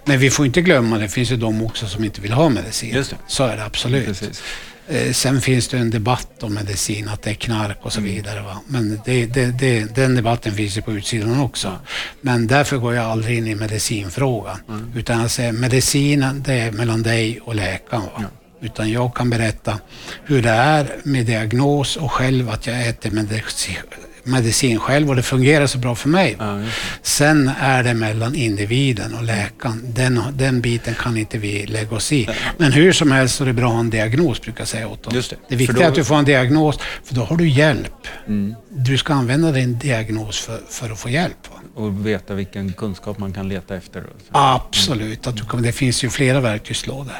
Men 0.04 0.18
vi 0.18 0.30
får 0.30 0.46
inte 0.46 0.62
glömma, 0.62 0.98
det 0.98 1.08
finns 1.08 1.32
ju 1.32 1.36
de 1.36 1.62
också 1.62 1.86
som 1.86 2.04
inte 2.04 2.20
vill 2.20 2.32
ha 2.32 2.48
medicin. 2.48 3.04
Så 3.28 3.44
är 3.44 3.56
det 3.56 3.64
absolut. 3.64 4.06
Precis. 4.06 4.42
Eh, 4.88 5.12
sen 5.12 5.40
finns 5.40 5.68
det 5.68 5.78
en 5.78 5.90
debatt 5.90 6.27
om 6.42 6.54
medicin, 6.54 7.08
att 7.08 7.22
det 7.22 7.30
är 7.30 7.34
knark 7.34 7.78
och 7.82 7.92
så 7.92 8.00
mm. 8.00 8.14
vidare. 8.14 8.40
Va? 8.40 8.60
Men 8.66 9.00
det, 9.04 9.26
det, 9.26 9.46
det, 9.46 9.94
den 9.94 10.14
debatten 10.14 10.54
finns 10.54 10.76
ju 10.76 10.82
på 10.82 10.92
utsidan 10.92 11.40
också. 11.40 11.78
Men 12.20 12.46
därför 12.46 12.76
går 12.76 12.94
jag 12.94 13.04
aldrig 13.04 13.38
in 13.38 13.46
i 13.46 13.54
medicinfrågan. 13.54 14.58
Mm. 14.68 14.92
Utan 14.96 15.20
jag 15.20 15.30
säger 15.30 15.52
medicinen, 15.52 16.42
det 16.46 16.54
är 16.54 16.72
mellan 16.72 17.02
dig 17.02 17.40
och 17.40 17.54
läkaren. 17.54 18.02
Va? 18.02 18.10
Ja. 18.16 18.28
Utan 18.60 18.90
jag 18.90 19.14
kan 19.14 19.30
berätta 19.30 19.78
hur 20.24 20.42
det 20.42 20.50
är 20.50 20.96
med 21.02 21.26
diagnos 21.26 21.96
och 21.96 22.12
själv 22.12 22.50
att 22.50 22.66
jag 22.66 22.88
äter 22.88 23.10
medicin, 23.10 23.76
medicin 24.28 24.78
själv 24.78 25.08
och 25.08 25.16
det 25.16 25.22
fungerar 25.22 25.66
så 25.66 25.78
bra 25.78 25.94
för 25.94 26.08
mig. 26.08 26.36
Ja, 26.38 26.60
Sen 27.02 27.50
är 27.60 27.82
det 27.82 27.94
mellan 27.94 28.34
individen 28.34 29.14
och 29.14 29.22
läkaren. 29.22 29.82
Den, 29.94 30.22
den 30.32 30.60
biten 30.60 30.94
kan 30.94 31.16
inte 31.16 31.38
vi 31.38 31.66
lägga 31.66 31.96
oss 31.96 32.12
i. 32.12 32.28
Men 32.56 32.72
hur 32.72 32.92
som 32.92 33.12
helst 33.12 33.34
så 33.34 33.44
är 33.44 33.46
det 33.46 33.52
bra 33.52 33.66
att 33.66 33.72
ha 33.72 33.80
en 33.80 33.90
diagnos, 33.90 34.40
brukar 34.40 34.60
jag 34.60 34.68
säga 34.68 34.88
åt 34.88 35.02
dem. 35.02 35.14
Just 35.14 35.30
det. 35.30 35.36
det 35.48 35.56
viktiga 35.56 35.78
då... 35.78 35.82
är 35.84 35.88
att 35.88 35.94
du 35.94 36.04
får 36.04 36.16
en 36.16 36.24
diagnos, 36.24 36.78
för 37.04 37.14
då 37.14 37.24
har 37.24 37.36
du 37.36 37.48
hjälp. 37.48 38.06
Mm. 38.26 38.54
Du 38.68 38.98
ska 38.98 39.14
använda 39.14 39.52
din 39.52 39.78
diagnos 39.78 40.40
för, 40.40 40.60
för 40.68 40.90
att 40.90 40.98
få 40.98 41.08
hjälp. 41.08 41.48
Och 41.74 42.06
veta 42.06 42.34
vilken 42.34 42.72
kunskap 42.72 43.18
man 43.18 43.32
kan 43.32 43.48
leta 43.48 43.76
efter. 43.76 44.04
Absolut, 44.30 45.26
att 45.26 45.36
du 45.36 45.44
kan, 45.44 45.62
det 45.62 45.72
finns 45.72 46.04
ju 46.04 46.10
flera 46.10 46.40
verktygslådor. 46.40 47.12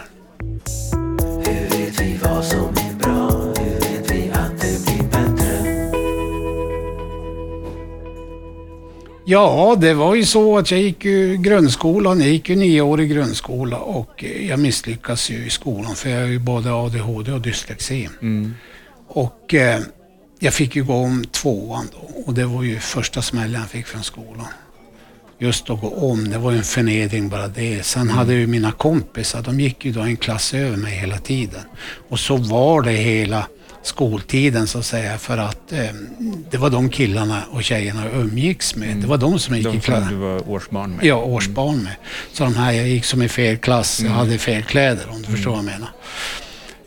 Hur 1.46 1.78
vet 1.78 2.00
vi 2.00 2.18
vad 2.22 2.44
som 2.44 2.87
Ja, 9.30 9.76
det 9.80 9.94
var 9.94 10.14
ju 10.14 10.24
så 10.24 10.58
att 10.58 10.70
jag 10.70 10.80
gick 10.80 11.04
ju 11.04 11.36
grundskolan. 11.36 12.20
Jag 12.20 12.28
gick 12.28 12.48
ju 12.48 12.56
nioårig 12.56 13.10
grundskola 13.10 13.78
och 13.78 14.24
jag 14.40 14.58
misslyckades 14.58 15.30
ju 15.30 15.46
i 15.46 15.50
skolan 15.50 15.94
för 15.94 16.10
jag 16.10 16.20
har 16.20 16.26
ju 16.26 16.38
både 16.38 16.72
ADHD 16.72 17.32
och 17.32 17.40
dyslexi. 17.40 18.08
Mm. 18.22 18.54
Och 19.08 19.54
eh, 19.54 19.80
jag 20.38 20.54
fick 20.54 20.76
ju 20.76 20.84
gå 20.84 20.94
om 20.94 21.24
tvåan 21.24 21.86
då 21.92 22.22
och 22.26 22.34
det 22.34 22.44
var 22.44 22.62
ju 22.62 22.78
första 22.78 23.22
smällen 23.22 23.60
jag 23.60 23.70
fick 23.70 23.86
från 23.86 24.02
skolan. 24.02 24.46
Just 25.38 25.70
att 25.70 25.80
gå 25.80 25.88
om, 25.88 26.30
det 26.30 26.38
var 26.38 26.50
ju 26.50 26.58
en 26.58 26.64
förnedring 26.64 27.28
bara 27.28 27.48
det. 27.48 27.86
Sen 27.86 28.02
mm. 28.02 28.16
hade 28.16 28.34
ju 28.34 28.46
mina 28.46 28.72
kompisar, 28.72 29.42
de 29.42 29.60
gick 29.60 29.84
ju 29.84 29.92
då 29.92 30.00
en 30.00 30.16
klass 30.16 30.54
över 30.54 30.76
mig 30.76 30.92
hela 30.92 31.18
tiden. 31.18 31.62
Och 32.08 32.18
så 32.18 32.36
var 32.36 32.82
det 32.82 32.92
hela 32.92 33.46
skoltiden 33.82 34.66
så 34.66 34.78
att 34.78 34.84
säga 34.84 35.18
för 35.18 35.38
att 35.38 35.72
eh, 35.72 35.90
det 36.50 36.56
var 36.56 36.70
de 36.70 36.88
killarna 36.88 37.42
och 37.50 37.64
tjejerna 37.64 38.04
jag 38.04 38.20
umgicks 38.20 38.76
med. 38.76 38.88
Mm. 38.88 39.00
Det 39.00 39.06
var 39.06 39.16
de 39.16 39.38
som 39.38 39.54
jag 39.54 39.58
gick 39.58 39.72
de 39.72 39.78
i 39.78 39.80
klass. 39.80 40.08
du 40.08 40.14
var 40.14 40.50
årsbarn 40.50 40.90
med? 40.90 41.04
Ja, 41.04 41.16
årsbarn 41.16 41.74
mm. 41.74 41.84
med. 41.84 41.94
Så 42.32 42.44
de 42.44 42.54
här, 42.54 42.72
jag 42.72 42.88
gick 42.88 43.04
som 43.04 43.22
i 43.22 43.28
fel 43.28 43.56
klass, 43.56 44.00
jag 44.00 44.06
mm. 44.06 44.18
hade 44.18 44.38
fel 44.38 44.62
kläder 44.62 45.10
om 45.10 45.22
du 45.22 45.28
förstår 45.28 45.50
vad 45.50 45.58
jag 45.58 45.64
menar. 45.64 45.88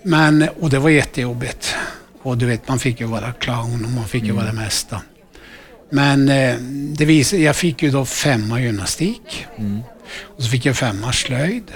Men, 0.03 0.49
och 0.59 0.69
det 0.69 0.79
var 0.79 0.89
jättejobbigt. 0.89 1.75
Och 2.21 2.37
du 2.37 2.45
vet, 2.45 2.67
man 2.67 2.79
fick 2.79 2.99
ju 2.99 3.05
vara 3.05 3.33
clown 3.33 3.85
och 3.85 3.91
man 3.91 4.07
fick 4.07 4.23
ju 4.23 4.31
vara 4.31 4.45
det 4.45 4.53
mesta. 4.53 5.01
Men 5.89 6.29
eh, 6.29 6.55
det 6.97 7.05
visade, 7.05 7.41
jag 7.41 7.55
fick 7.55 7.83
ju 7.83 7.91
då 7.91 8.05
femma 8.05 8.61
gymnastik. 8.61 9.47
Och 10.19 10.43
så 10.43 10.49
fick 10.49 10.65
jag 10.65 10.77
femma 10.77 11.13
slöjd. 11.13 11.71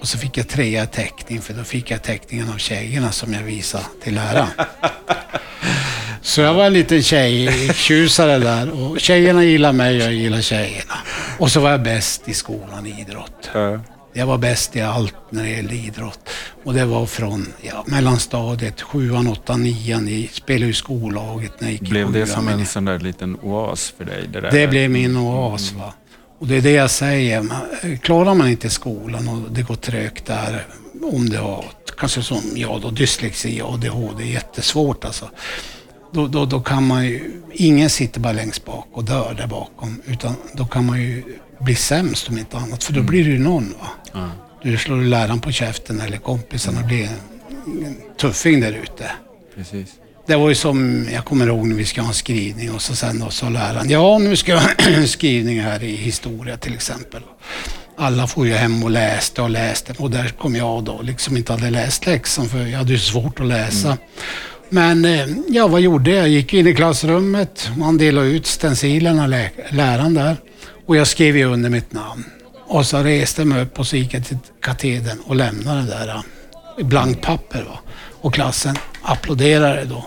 Och 0.00 0.08
så 0.08 0.18
fick 0.18 0.36
jag 0.36 0.48
trea 0.48 0.86
teckning, 0.86 1.40
för 1.40 1.54
då 1.54 1.64
fick 1.64 1.90
jag 1.90 2.02
teckningen 2.02 2.48
av 2.48 2.58
tjejerna 2.58 3.12
som 3.12 3.32
jag 3.32 3.42
visade 3.42 3.84
till 4.02 4.14
läraren. 4.14 4.48
Så 6.22 6.40
jag 6.40 6.54
var 6.54 6.64
en 6.66 6.72
liten 6.72 7.02
tjejtjusare 7.02 8.38
där. 8.38 8.70
Och 8.70 9.00
tjejerna 9.00 9.44
gillar 9.44 9.72
mig 9.72 9.96
och 9.96 10.02
jag 10.02 10.12
gillar 10.12 10.40
tjejerna. 10.40 10.94
Och 11.38 11.50
så 11.50 11.60
var 11.60 11.70
jag 11.70 11.82
bäst 11.82 12.28
i 12.28 12.34
skolan 12.34 12.86
i 12.86 13.00
idrott. 13.00 13.50
Ja. 13.54 13.80
Jag 14.12 14.26
var 14.26 14.38
bäst 14.38 14.76
i 14.76 14.80
allt 14.80 15.14
när 15.30 15.42
det 15.42 15.50
gällde 15.50 15.74
idrott. 15.74 16.30
Och 16.64 16.74
det 16.74 16.84
var 16.84 17.06
från 17.06 17.46
ja, 17.60 17.84
mellanstadiet, 17.86 18.82
sjuan, 18.82 19.28
åttan, 19.28 19.62
nian. 19.62 20.20
Jag 20.20 20.30
spelade 20.32 20.70
i 20.70 20.74
skollaget 20.74 21.60
när 21.60 21.68
jag 21.68 21.72
gick 21.72 21.82
i 21.82 21.84
Blev 21.84 22.12
det 22.12 22.26
som 22.26 22.48
en 22.48 22.66
sån 22.66 22.84
där 22.84 22.98
liten 22.98 23.36
oas 23.42 23.94
för 23.98 24.04
dig? 24.04 24.28
Det, 24.32 24.40
där? 24.40 24.50
Det 24.50 24.66
blev 24.66 24.90
min 24.90 25.16
oas. 25.16 25.72
Va? 25.72 25.94
Och 26.38 26.46
det 26.46 26.56
är 26.56 26.62
det 26.62 26.70
jag 26.70 26.90
säger. 26.90 27.44
Klarar 28.02 28.34
man 28.34 28.48
inte 28.48 28.70
skolan 28.70 29.28
och 29.28 29.52
det 29.52 29.62
går 29.62 29.74
trögt 29.74 30.26
där, 30.26 30.66
om 31.02 31.28
det 31.28 31.38
har, 31.38 31.64
kanske 31.98 32.22
som 32.22 32.42
jag 32.54 32.80
då, 32.80 32.90
dyslexi 32.90 33.62
och 33.62 33.74
ADHD, 33.74 34.14
det 34.18 34.30
är 34.30 34.32
jättesvårt 34.32 35.04
alltså. 35.04 35.30
Då, 36.12 36.26
då, 36.26 36.44
då 36.44 36.60
kan 36.60 36.86
man 36.86 37.06
ju, 37.06 37.32
ingen 37.52 37.90
sitter 37.90 38.20
bara 38.20 38.32
längst 38.32 38.64
bak 38.64 38.88
och 38.92 39.04
dör 39.04 39.34
där 39.38 39.46
bakom, 39.46 40.02
utan 40.06 40.34
då 40.52 40.66
kan 40.66 40.86
man 40.86 41.02
ju 41.02 41.22
bli 41.58 41.74
sämst 41.74 42.28
om 42.28 42.38
inte 42.38 42.56
annat, 42.56 42.84
för 42.84 42.92
då 42.92 43.02
blir 43.02 43.24
det 43.24 43.30
ju 43.30 43.38
någon. 43.38 43.74
Va? 43.80 43.88
Ja. 44.12 44.30
Du 44.62 44.78
slår 44.78 44.96
läraren 44.96 45.40
på 45.40 45.52
käften 45.52 46.00
eller 46.00 46.16
kompisarna 46.16 46.82
blir 46.82 47.04
en 47.04 47.96
tuffing 48.20 48.60
där 48.60 48.72
ute. 48.72 49.10
Precis. 49.54 49.88
Det 50.28 50.36
var 50.36 50.48
ju 50.48 50.54
som, 50.54 51.08
jag 51.12 51.24
kommer 51.24 51.46
ihåg 51.46 51.66
när 51.66 51.76
vi 51.76 51.84
ska 51.84 52.00
ha 52.00 52.08
en 52.08 52.14
skrivning 52.14 52.72
och 52.72 52.82
så 52.82 52.94
sen 52.96 53.18
då 53.18 53.30
sa 53.30 53.48
läraren, 53.48 53.90
ja 53.90 54.18
nu 54.18 54.36
ska 54.36 54.52
jag 54.52 54.60
ha 54.60 54.68
en 54.78 55.08
skrivning 55.18 55.60
här 55.60 55.82
i 55.82 55.96
historia 55.96 56.56
till 56.56 56.74
exempel. 56.74 57.22
Alla 57.98 58.26
får 58.26 58.46
ju 58.46 58.52
hem 58.54 58.82
och 58.84 58.90
läste 58.90 59.42
och 59.42 59.50
läste 59.50 59.94
och 59.98 60.10
där 60.10 60.28
kom 60.28 60.56
jag 60.56 60.84
då 60.84 61.02
liksom 61.02 61.36
inte 61.36 61.52
hade 61.52 61.70
läst 61.70 62.06
läxan 62.06 62.48
för 62.48 62.66
jag 62.66 62.78
hade 62.78 62.92
ju 62.92 62.98
svårt 62.98 63.40
att 63.40 63.46
läsa. 63.46 63.98
Men 64.68 65.04
eh, 65.04 65.26
ja, 65.48 65.66
vad 65.68 65.80
gjorde 65.80 66.10
jag? 66.10 66.18
Jag 66.20 66.28
gick 66.28 66.54
in 66.54 66.66
i 66.66 66.74
klassrummet, 66.74 67.70
man 67.76 67.98
delade 67.98 68.26
ut 68.28 68.46
stencilerna, 68.46 69.26
lä- 69.26 69.50
läraren 69.70 70.14
där 70.14 70.36
och 70.86 70.96
jag 70.96 71.06
skrev 71.06 71.36
ju 71.36 71.44
under 71.44 71.70
mitt 71.70 71.92
namn. 71.92 72.24
Och 72.66 72.86
så 72.86 72.98
reste 72.98 73.40
jag 73.40 73.48
mig 73.48 73.62
upp 73.62 73.78
och 73.78 73.86
så 73.86 73.96
gick 73.96 74.14
jag 74.14 74.26
till 74.26 74.38
katedern 74.62 75.18
och 75.26 75.36
lämnade 75.36 75.80
det 75.82 75.86
där 75.88 76.08
eh, 76.08 76.20
i 76.78 76.84
blankt 76.84 77.20
papper. 77.22 77.62
Va? 77.62 77.78
Och 78.20 78.34
klassen 78.34 78.76
applåderade 79.02 79.84
då. 79.84 80.04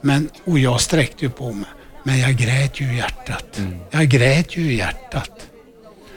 Men, 0.00 0.30
och 0.44 0.58
jag 0.58 0.80
sträckte 0.80 1.24
ju 1.24 1.30
på 1.30 1.52
mig. 1.52 1.68
Men 2.02 2.18
jag 2.18 2.34
grät 2.36 2.80
ju 2.80 2.92
i 2.92 2.96
hjärtat. 2.96 3.60
Jag 3.90 4.06
grät 4.08 4.56
ju 4.56 4.72
i 4.72 4.76
hjärtat. 4.76 5.30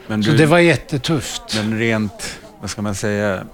Men, 0.06 0.24
Så 0.24 0.30
du, 0.30 0.36
det 0.36 0.46
var 0.46 0.58
jättetufft. 0.58 1.42
men 1.56 1.78
rent, 1.78 2.38
vad 2.60 2.70
ska 2.70 2.82
man 2.82 2.94
säga, 2.94 3.44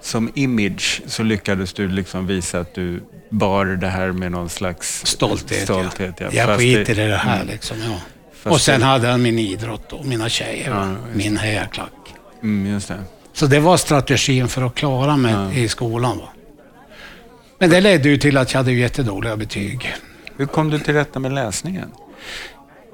som 0.00 0.30
image 0.34 1.02
så 1.06 1.22
lyckades 1.22 1.72
du 1.72 1.88
liksom 1.88 2.26
visa 2.26 2.60
att 2.60 2.74
du 2.74 3.02
bar 3.30 3.64
det 3.66 3.88
här 3.88 4.12
med 4.12 4.32
någon 4.32 4.48
slags 4.48 5.06
Stolthet, 5.06 5.62
stolthet 5.64 6.14
ja. 6.20 6.28
ja. 6.32 6.48
Jag 6.48 6.58
skiter 6.58 6.94
det- 6.94 7.04
i 7.04 7.08
det 7.08 7.16
här 7.16 7.36
Mm. 7.36 7.46
liksom. 7.48 7.76
Ja. 7.82 7.96
Fast 8.42 8.54
Och 8.54 8.60
sen 8.60 8.80
det- 8.80 8.86
hade 8.86 9.08
han 9.08 9.22
min 9.22 9.38
idrott 9.38 9.92
och 9.92 10.04
mina 10.06 10.28
tjejer. 10.28 10.70
Ja, 10.70 10.94
min 11.14 11.36
hejaklack. 11.36 11.92
Mm, 12.42 12.72
just 12.72 12.88
det. 12.88 12.98
Så 13.32 13.46
det 13.46 13.60
var 13.60 13.76
strategin 13.76 14.48
för 14.48 14.62
att 14.62 14.74
klara 14.74 15.16
mig 15.16 15.32
Ja. 15.32 15.52
i 15.52 15.68
skolan. 15.68 16.18
Va? 16.18 16.28
Men 17.62 17.70
det 17.70 17.80
ledde 17.80 18.08
ju 18.08 18.16
till 18.16 18.36
att 18.36 18.52
jag 18.52 18.58
hade 18.58 18.72
jättedåliga 18.72 19.36
betyg. 19.36 19.94
Hur 20.36 20.46
kom 20.46 20.70
du 20.70 20.78
till 20.78 20.94
rätta 20.94 21.18
med 21.18 21.32
läsningen? 21.32 21.88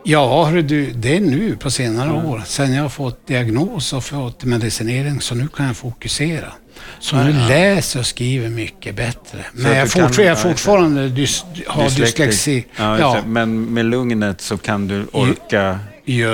Ja, 0.05 0.51
du, 0.63 0.91
det 0.91 1.17
är 1.17 1.21
nu 1.21 1.57
på 1.57 1.71
senare 1.71 2.13
år. 2.13 2.43
Sen 2.47 2.75
jag 2.75 2.83
har 2.83 2.89
fått 2.89 3.27
diagnos 3.27 3.93
och 3.93 4.05
fått 4.05 4.45
medicinering, 4.45 5.21
så 5.21 5.35
nu 5.35 5.49
kan 5.49 5.67
jag 5.67 5.77
fokusera. 5.77 6.53
Så 7.01 7.17
nu 7.17 7.33
läser 7.49 8.01
och 8.01 8.07
skriver 8.07 8.49
mycket 8.49 8.97
bättre. 8.97 9.39
Men 9.53 9.67
att 9.73 9.77
jag, 9.77 9.87
du 9.87 9.91
kan- 9.91 10.09
fortfar- 10.09 10.23
jag 10.23 10.31
ja, 10.33 10.37
fortfarande 10.37 11.09
dys, 11.09 11.45
har 11.67 11.91
dyslexi. 11.91 12.65
Ja, 12.77 12.99
Ja. 12.99 13.23
Men 13.27 13.65
med 13.75 13.85
lugnet 13.85 14.41
så 14.41 14.57
kan 14.59 14.89
du 14.89 15.07
orka 15.13 15.79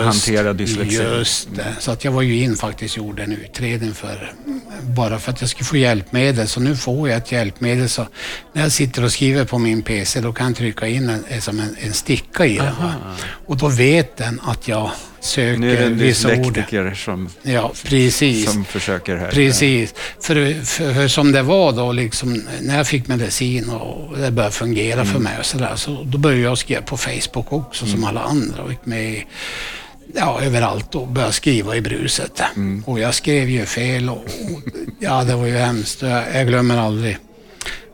hantera 0.04 0.52
dyslexi. 0.52 0.96
Just 0.96 1.48
det. 1.54 1.74
Så 1.78 1.90
att 1.90 2.04
jag 2.04 2.12
var 2.12 2.22
ju 2.22 2.42
in 2.42 2.56
faktiskt 2.56 2.96
gjorde 2.96 3.22
en 3.22 3.32
utredning 3.32 3.94
för 3.94 4.32
bara 4.82 5.18
för 5.18 5.32
att 5.32 5.40
jag 5.40 5.50
skulle 5.50 5.64
få 5.64 5.76
hjälpmedel. 5.76 6.48
Så 6.48 6.60
nu 6.60 6.76
får 6.76 7.08
jag 7.08 7.18
ett 7.18 7.32
hjälpmedel. 7.32 7.88
Så 7.88 8.06
när 8.52 8.62
jag 8.62 8.72
sitter 8.72 9.04
och 9.04 9.12
skriver 9.12 9.44
på 9.44 9.58
min 9.58 9.82
PC 9.82 10.20
då 10.20 10.32
kan 10.32 10.46
jag 10.46 10.56
trycka 10.56 10.86
in 10.86 11.08
en, 11.08 11.24
en, 11.28 11.40
som 11.40 11.60
en, 11.60 11.76
en 11.80 11.92
sticka 11.92 12.46
i 12.46 12.56
den. 12.56 12.74
Va? 12.74 12.94
Och 13.46 13.56
då 13.56 13.68
vet 13.68 14.16
den 14.16 14.40
att 14.44 14.68
jag 14.68 14.90
söker 15.24 15.58
Nu 15.58 15.72
är 15.72 15.80
det 15.80 15.86
en 15.86 15.98
dyslektiker 15.98 16.94
som, 16.94 17.28
Ja, 17.42 17.72
precis. 17.84 18.52
som 18.52 18.64
försöker 18.64 19.16
här. 19.16 19.30
Precis. 19.30 19.94
För, 20.20 20.64
för, 20.64 20.94
för 20.94 21.08
som 21.08 21.32
det 21.32 21.42
var 21.42 21.72
då, 21.72 21.92
liksom, 21.92 22.42
när 22.60 22.76
jag 22.76 22.86
fick 22.86 23.08
medicin 23.08 23.70
och 23.70 24.18
det 24.18 24.30
började 24.30 24.54
fungera 24.54 25.04
för 25.04 25.18
mig 25.18 25.32
och 25.38 25.46
sådär, 25.46 25.72
så 25.76 26.02
då 26.04 26.18
började 26.18 26.42
jag 26.42 26.58
skriva 26.58 26.82
på 26.82 26.96
Facebook 26.96 27.52
också 27.52 27.86
som 27.86 28.04
alla 28.04 28.20
andra 28.20 28.62
och 28.62 28.70
gick 28.70 28.86
med 28.86 29.04
i, 29.12 29.26
ja, 30.14 30.40
överallt 30.42 30.94
och 30.94 31.08
började 31.08 31.32
skriva 31.32 31.76
i 31.76 31.80
bruset. 31.80 32.42
Och 32.86 33.00
jag 33.00 33.14
skrev 33.14 33.50
ju 33.50 33.66
fel 33.66 34.08
och, 34.08 34.16
och 34.16 34.62
ja, 35.00 35.24
det 35.24 35.34
var 35.34 35.46
ju 35.46 35.56
hemskt. 35.56 36.02
Jag, 36.02 36.24
jag 36.34 36.46
glömmer 36.46 36.78
aldrig. 36.78 37.18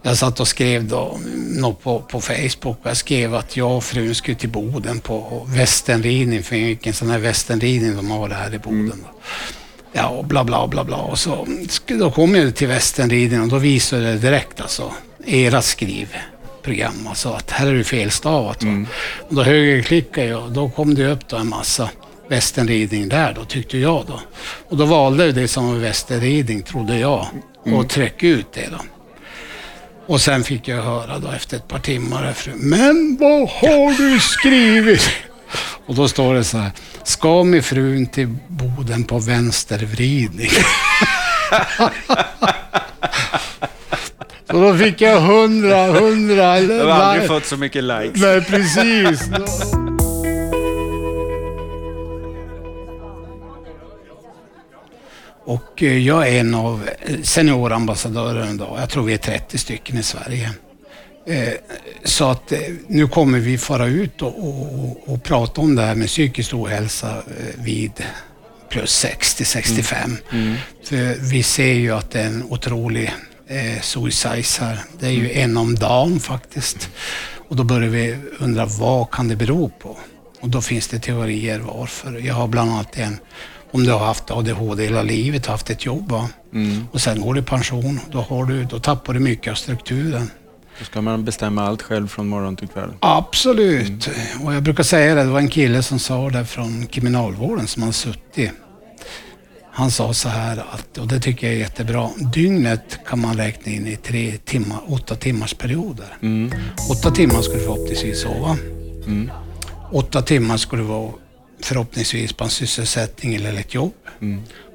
Jag 0.02 0.18
satt 0.18 0.40
och 0.40 0.48
skrev 0.48 0.88
då, 0.88 1.18
något 1.48 1.82
på, 1.82 2.00
på 2.00 2.20
Facebook. 2.20 2.78
Jag 2.82 2.96
skrev 2.96 3.34
att 3.34 3.56
jag 3.56 3.76
och 3.76 3.84
frun 3.84 4.14
skulle 4.14 4.36
till 4.36 4.48
Boden 4.48 5.00
på 5.00 5.46
västernridning, 5.48 6.42
för 6.42 6.56
vilken 6.56 6.92
sån 6.92 7.10
här 7.10 7.18
västernridning 7.18 7.96
de 7.96 8.10
har 8.10 8.28
här 8.28 8.54
i 8.54 8.58
Boden. 8.58 9.04
Då. 9.04 9.20
Ja, 9.92 10.08
och 10.08 10.24
bla 10.24 10.44
bla 10.44 10.66
bla 10.66 10.84
bla. 10.84 10.96
Och 10.96 11.18
så, 11.18 11.46
då 11.86 12.10
kom 12.10 12.34
jag 12.34 12.54
till 12.54 12.68
västernridningen 12.68 13.42
och 13.42 13.48
då 13.48 13.58
visade 13.58 14.02
det 14.02 14.18
direkt 14.18 14.60
alltså, 14.60 14.92
era 15.26 15.62
skrivprogram. 15.62 17.06
Alltså 17.08 17.28
att 17.28 17.50
här 17.50 17.66
är 17.66 17.74
det 17.74 17.84
felstavat. 17.84 18.62
Va? 18.62 18.84
Och 19.28 19.34
då 19.34 19.42
högerklickade 19.42 20.26
jag 20.26 20.42
och 20.44 20.52
då 20.52 20.70
kom 20.70 20.94
det 20.94 21.12
upp 21.12 21.28
då 21.28 21.36
en 21.36 21.48
massa 21.48 21.90
västernridning 22.28 23.08
där 23.08 23.34
då, 23.34 23.44
tyckte 23.44 23.78
jag 23.78 24.04
då. 24.06 24.20
Och 24.68 24.76
då 24.76 24.84
valde 24.84 25.26
jag 25.26 25.34
det 25.34 25.48
som 25.48 25.66
var 25.66 25.74
västernridning, 25.74 26.62
trodde 26.62 26.98
jag, 26.98 27.26
och 27.64 27.88
tryckte 27.88 28.26
ut 28.26 28.52
det 28.52 28.68
då. 28.70 28.78
Och 30.10 30.20
sen 30.20 30.44
fick 30.44 30.68
jag 30.68 30.82
höra 30.82 31.18
då 31.18 31.28
efter 31.28 31.56
ett 31.56 31.68
par 31.68 31.78
timmar 31.78 32.30
efter, 32.30 32.52
men 32.56 33.16
vad 33.20 33.48
har 33.48 33.98
du 33.98 34.20
skrivit? 34.20 35.10
Och 35.86 35.94
då 35.94 36.08
står 36.08 36.34
det 36.34 36.44
så 36.44 36.58
här, 36.58 36.70
ska 37.04 37.44
med 37.44 37.64
frun 37.64 38.06
till 38.06 38.28
Boden 38.48 39.04
på 39.04 39.18
vänstervridning. 39.18 40.50
Så 44.50 44.60
då 44.60 44.78
fick 44.78 45.00
jag 45.00 45.20
hundra, 45.20 45.86
hundra... 45.86 46.60
Jag 46.60 46.84
har 46.84 47.02
aldrig 47.02 47.28
fått 47.28 47.46
så 47.46 47.56
mycket 47.56 47.84
likes. 47.84 48.22
Nej, 48.22 48.44
precis. 48.44 49.20
Och 55.80 55.84
eh, 55.84 55.98
jag 55.98 56.28
är 56.28 56.40
en 56.40 56.54
av 56.54 56.88
seniorambassadörerna 57.22 58.50
idag. 58.50 58.78
Jag 58.80 58.88
tror 58.90 59.04
vi 59.04 59.12
är 59.14 59.18
30 59.18 59.58
stycken 59.58 59.98
i 59.98 60.02
Sverige. 60.02 60.50
Eh, 61.26 61.52
Så 62.04 62.30
att 62.30 62.52
eh, 62.52 62.58
nu 62.86 63.08
kommer 63.08 63.38
vi 63.38 63.58
fara 63.58 63.86
ut 63.86 64.22
och, 64.22 64.48
och, 64.48 65.08
och 65.08 65.22
prata 65.22 65.60
om 65.60 65.74
det 65.74 65.82
här 65.82 65.94
med 65.94 66.06
psykisk 66.08 66.54
ohälsa 66.54 67.08
eh, 67.10 67.62
vid 67.64 67.92
plus 68.70 69.04
60-65. 69.04 70.16
För 70.84 71.30
vi 71.30 71.42
ser 71.42 71.72
ju 71.74 71.90
att 71.94 72.10
det 72.10 72.20
är 72.20 72.26
en 72.26 72.42
otrolig 72.42 73.12
eh, 73.48 73.80
suicides 73.82 74.58
här. 74.58 74.78
Det 74.98 75.06
är 75.06 75.10
ju 75.10 75.32
en 75.32 75.56
om 75.56 75.74
dagen 75.74 76.20
faktiskt. 76.20 76.88
Och 77.48 77.56
då 77.56 77.64
börjar 77.64 77.88
vi 77.88 78.16
undra 78.38 78.66
vad 78.66 79.10
kan 79.10 79.28
det 79.28 79.36
bero 79.36 79.68
på? 79.68 79.98
Och 80.40 80.48
då 80.48 80.60
finns 80.60 80.88
det 80.88 80.98
teorier 80.98 81.58
varför. 81.58 82.18
Jag 82.26 82.34
har 82.34 82.46
bland 82.48 82.70
annat 82.70 82.96
en, 82.98 83.18
om 83.70 83.84
du 83.84 83.92
har 83.92 83.98
haft 83.98 84.30
ADHD 84.30 84.84
hela 84.84 85.02
livet, 85.02 85.46
haft 85.46 85.70
ett 85.70 85.86
jobb 85.86 86.10
va? 86.10 86.28
och 86.92 87.00
sen 87.00 87.20
går 87.20 87.34
du 87.34 87.40
i 87.40 87.42
pension, 87.42 88.00
då, 88.12 88.20
har 88.20 88.44
du, 88.44 88.64
då 88.64 88.78
tappar 88.78 89.14
du 89.14 89.20
mycket 89.20 89.50
av 89.50 89.54
strukturen. 89.54 90.30
Då 90.78 90.84
ska 90.84 91.00
man 91.00 91.24
bestämma 91.24 91.62
allt 91.66 91.82
själv 91.82 92.08
från 92.08 92.28
morgon 92.28 92.56
till 92.56 92.68
kväll. 92.68 92.90
Absolut. 93.00 94.10
Och 94.44 94.54
jag 94.54 94.62
brukar 94.62 94.82
säga 94.82 95.14
det, 95.14 95.22
det 95.22 95.30
var 95.30 95.40
en 95.40 95.48
kille 95.48 95.82
som 95.82 95.98
sa 95.98 96.30
det 96.30 96.46
från 96.46 96.86
kriminalvården 96.86 97.66
som 97.66 97.82
har 97.82 97.92
suttit. 97.92 98.50
Han 99.72 99.90
sa 99.90 100.14
så 100.14 100.28
här, 100.28 100.64
att, 100.70 100.98
och 100.98 101.08
det 101.08 101.20
tycker 101.20 101.46
jag 101.46 101.56
är 101.56 101.60
jättebra, 101.60 102.10
dygnet 102.32 102.98
kan 103.06 103.20
man 103.20 103.36
räkna 103.36 103.72
in 103.72 103.86
i 103.86 103.96
tre 103.96 104.32
timmar, 104.44 104.78
åtta 104.86 105.14
timmars 105.14 105.54
perioder. 105.54 106.16
Åtta 106.90 107.10
timmar 107.10 107.42
ska 107.42 107.52
du 107.52 107.60
förhoppningsvis 107.60 108.22
sova. 108.22 108.56
Åtta 109.92 110.22
timmar 110.22 110.56
ska 110.56 110.76
du 110.76 110.82
vara 110.82 111.10
förhoppningsvis 111.62 112.32
på 112.32 112.44
en 112.44 112.50
sysselsättning 112.50 113.34
eller 113.34 113.54
ett 113.54 113.74
jobb. 113.74 113.92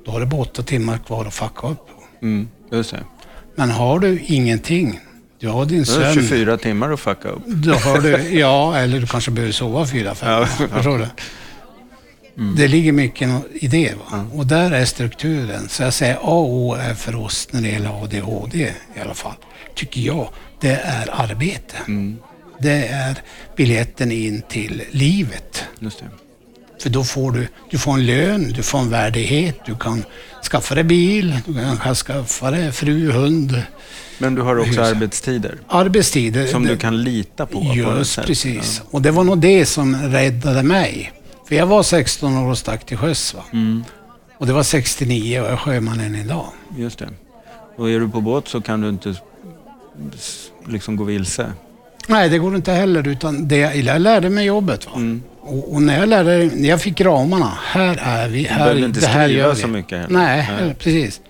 Då 0.05 0.11
har 0.11 0.19
du 0.19 0.25
bara 0.25 0.41
åtta 0.41 0.63
timmar 0.63 0.97
kvar 0.97 1.25
att 1.25 1.33
fucka 1.33 1.67
upp. 1.67 1.87
Mm. 2.21 2.47
Men 3.55 3.71
har 3.71 3.99
du 3.99 4.19
ingenting, 4.25 4.99
Du 5.39 5.47
har 5.47 5.65
din 5.65 5.85
sömn. 5.85 6.13
24 6.13 6.57
timmar 6.57 6.91
att 6.91 6.99
fucka 6.99 7.29
upp. 7.29 7.43
Då 7.45 7.73
har 7.73 8.01
du, 8.01 8.09
ja, 8.39 8.77
eller 8.77 8.99
du 8.99 9.07
kanske 9.07 9.31
behöver 9.31 9.53
sova 9.53 9.87
fyra, 9.87 10.15
fem. 10.15 10.29
Ja. 10.29 10.67
Förstår 10.67 10.97
du? 10.97 11.07
Det 12.57 12.67
ligger 12.67 12.91
mycket 12.91 13.29
i 13.53 13.67
det. 13.67 13.93
Va? 14.11 14.25
Och 14.33 14.47
där 14.47 14.71
är 14.71 14.85
strukturen. 14.85 15.69
Så 15.69 15.83
jag 15.83 15.93
säger 15.93 16.15
A 16.15 16.19
och 16.21 16.49
O 16.53 16.73
är 16.73 16.93
för 16.93 17.15
oss 17.15 17.47
när 17.51 17.61
det 17.61 17.67
gäller 17.69 18.03
ADHD 18.03 18.73
i 18.95 18.99
alla 18.99 19.13
fall, 19.13 19.35
tycker 19.75 20.01
jag, 20.01 20.29
det 20.61 20.75
är 20.83 21.09
arbete. 21.21 21.75
Det 22.59 22.87
är 22.87 23.15
biljetten 23.55 24.11
in 24.11 24.41
till 24.49 24.83
livet. 24.91 25.63
Just 25.79 25.99
det. 25.99 26.05
För 26.81 26.89
då 26.89 27.03
får 27.03 27.31
du, 27.31 27.47
du 27.71 27.77
får 27.77 27.93
en 27.93 28.05
lön, 28.05 28.51
du 28.53 28.63
får 28.63 28.79
en 28.79 28.89
värdighet, 28.89 29.59
du 29.65 29.75
kan 29.77 30.03
skaffa 30.51 30.75
dig 30.75 30.83
bil, 30.83 31.39
du 31.45 31.53
kan 31.83 31.95
skaffa 31.95 32.51
dig 32.51 32.71
fru, 32.71 33.11
hund, 33.11 33.61
Men 34.17 34.35
du 34.35 34.41
har 34.41 34.57
också 34.57 34.69
Huset. 34.69 34.85
arbetstider 34.85 35.57
arbetstider. 35.67 36.47
som 36.47 36.63
Det- 36.63 36.69
du 36.69 36.77
kan 36.77 37.03
lita 37.03 37.45
på. 37.45 37.59
på 37.61 37.73
Just 37.75 38.13
sätt. 38.13 38.25
precis. 38.25 38.81
Och 38.91 39.01
det 39.01 39.11
var 39.11 39.23
nog 39.23 39.37
det 39.37 39.65
som 39.65 39.95
räddade 39.95 40.63
mig. 40.63 41.11
För 41.47 41.55
jag 41.55 41.65
var 41.67 41.83
16 41.83 42.37
år 42.37 42.49
och 42.51 42.57
stack 42.57 42.85
till 42.85 42.97
sjöss. 42.97 43.35
Ja. 43.37 43.43
Mm, 43.53 43.83
Och 44.37 44.47
det 44.47 44.53
var 44.53 44.63
69 44.63 45.39
och 45.39 45.45
jag 45.45 45.53
är 45.53 45.57
sjöman 45.57 45.99
än 45.99 46.15
idag. 46.15 46.45
just 46.77 46.99
det. 46.99 47.09
Och 47.77 47.89
är 47.89 47.99
du 47.99 48.09
på 48.09 48.21
båt 48.21 48.47
så 48.47 48.61
kan 48.61 48.81
du 48.81 48.89
inte 48.89 49.15
liksom 50.67 50.95
gå 50.95 51.03
vilse. 51.03 51.51
Nej, 52.07 52.29
det 52.29 52.37
går 52.37 52.55
inte 52.55 52.71
heller. 52.71 53.07
Utan 53.07 53.47
det, 53.47 53.57
jag 53.57 54.01
lärde 54.01 54.29
mig 54.29 54.45
jobbet. 54.45 54.85
Va? 54.85 54.91
Mm. 54.95 55.23
Och, 55.41 55.73
och 55.73 55.81
när 55.81 55.99
jag 55.99 56.09
lärde, 56.09 56.49
när 56.53 56.69
jag 56.69 56.81
fick 56.81 57.01
ramarna. 57.01 57.51
Här 57.63 57.99
är 58.01 58.27
vi. 58.27 58.43
Här, 58.43 58.57
behöver 58.57 58.85
inte 58.85 58.99
det 58.99 59.07
här 59.07 59.27
gör 59.27 59.53
vi. 59.53 59.61
så 59.61 59.67
mycket 59.67 59.97
heller. 60.01 60.13
Nej, 60.13 60.49
Nej. 60.61 60.75
precis. 60.79 61.21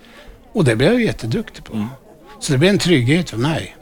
Och 0.54 0.64
det 0.64 0.76
blev 0.76 0.94
jag 0.94 1.02
jätteduktig 1.02 1.64
på. 1.64 1.74
Mm. 1.74 1.88
Så 2.40 2.52
det 2.52 2.58
blev 2.58 2.72
en 2.72 2.80
trygghet 2.80 3.30
för 3.30 3.38
mig. 3.38 3.76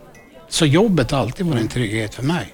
Så 0.49 0.65
jobbet 0.65 1.11
har 1.11 1.19
alltid 1.19 1.45
varit 1.45 1.61
en 1.61 1.67
trygghet 1.67 2.15
för 2.15 2.23
mig. 2.23 2.53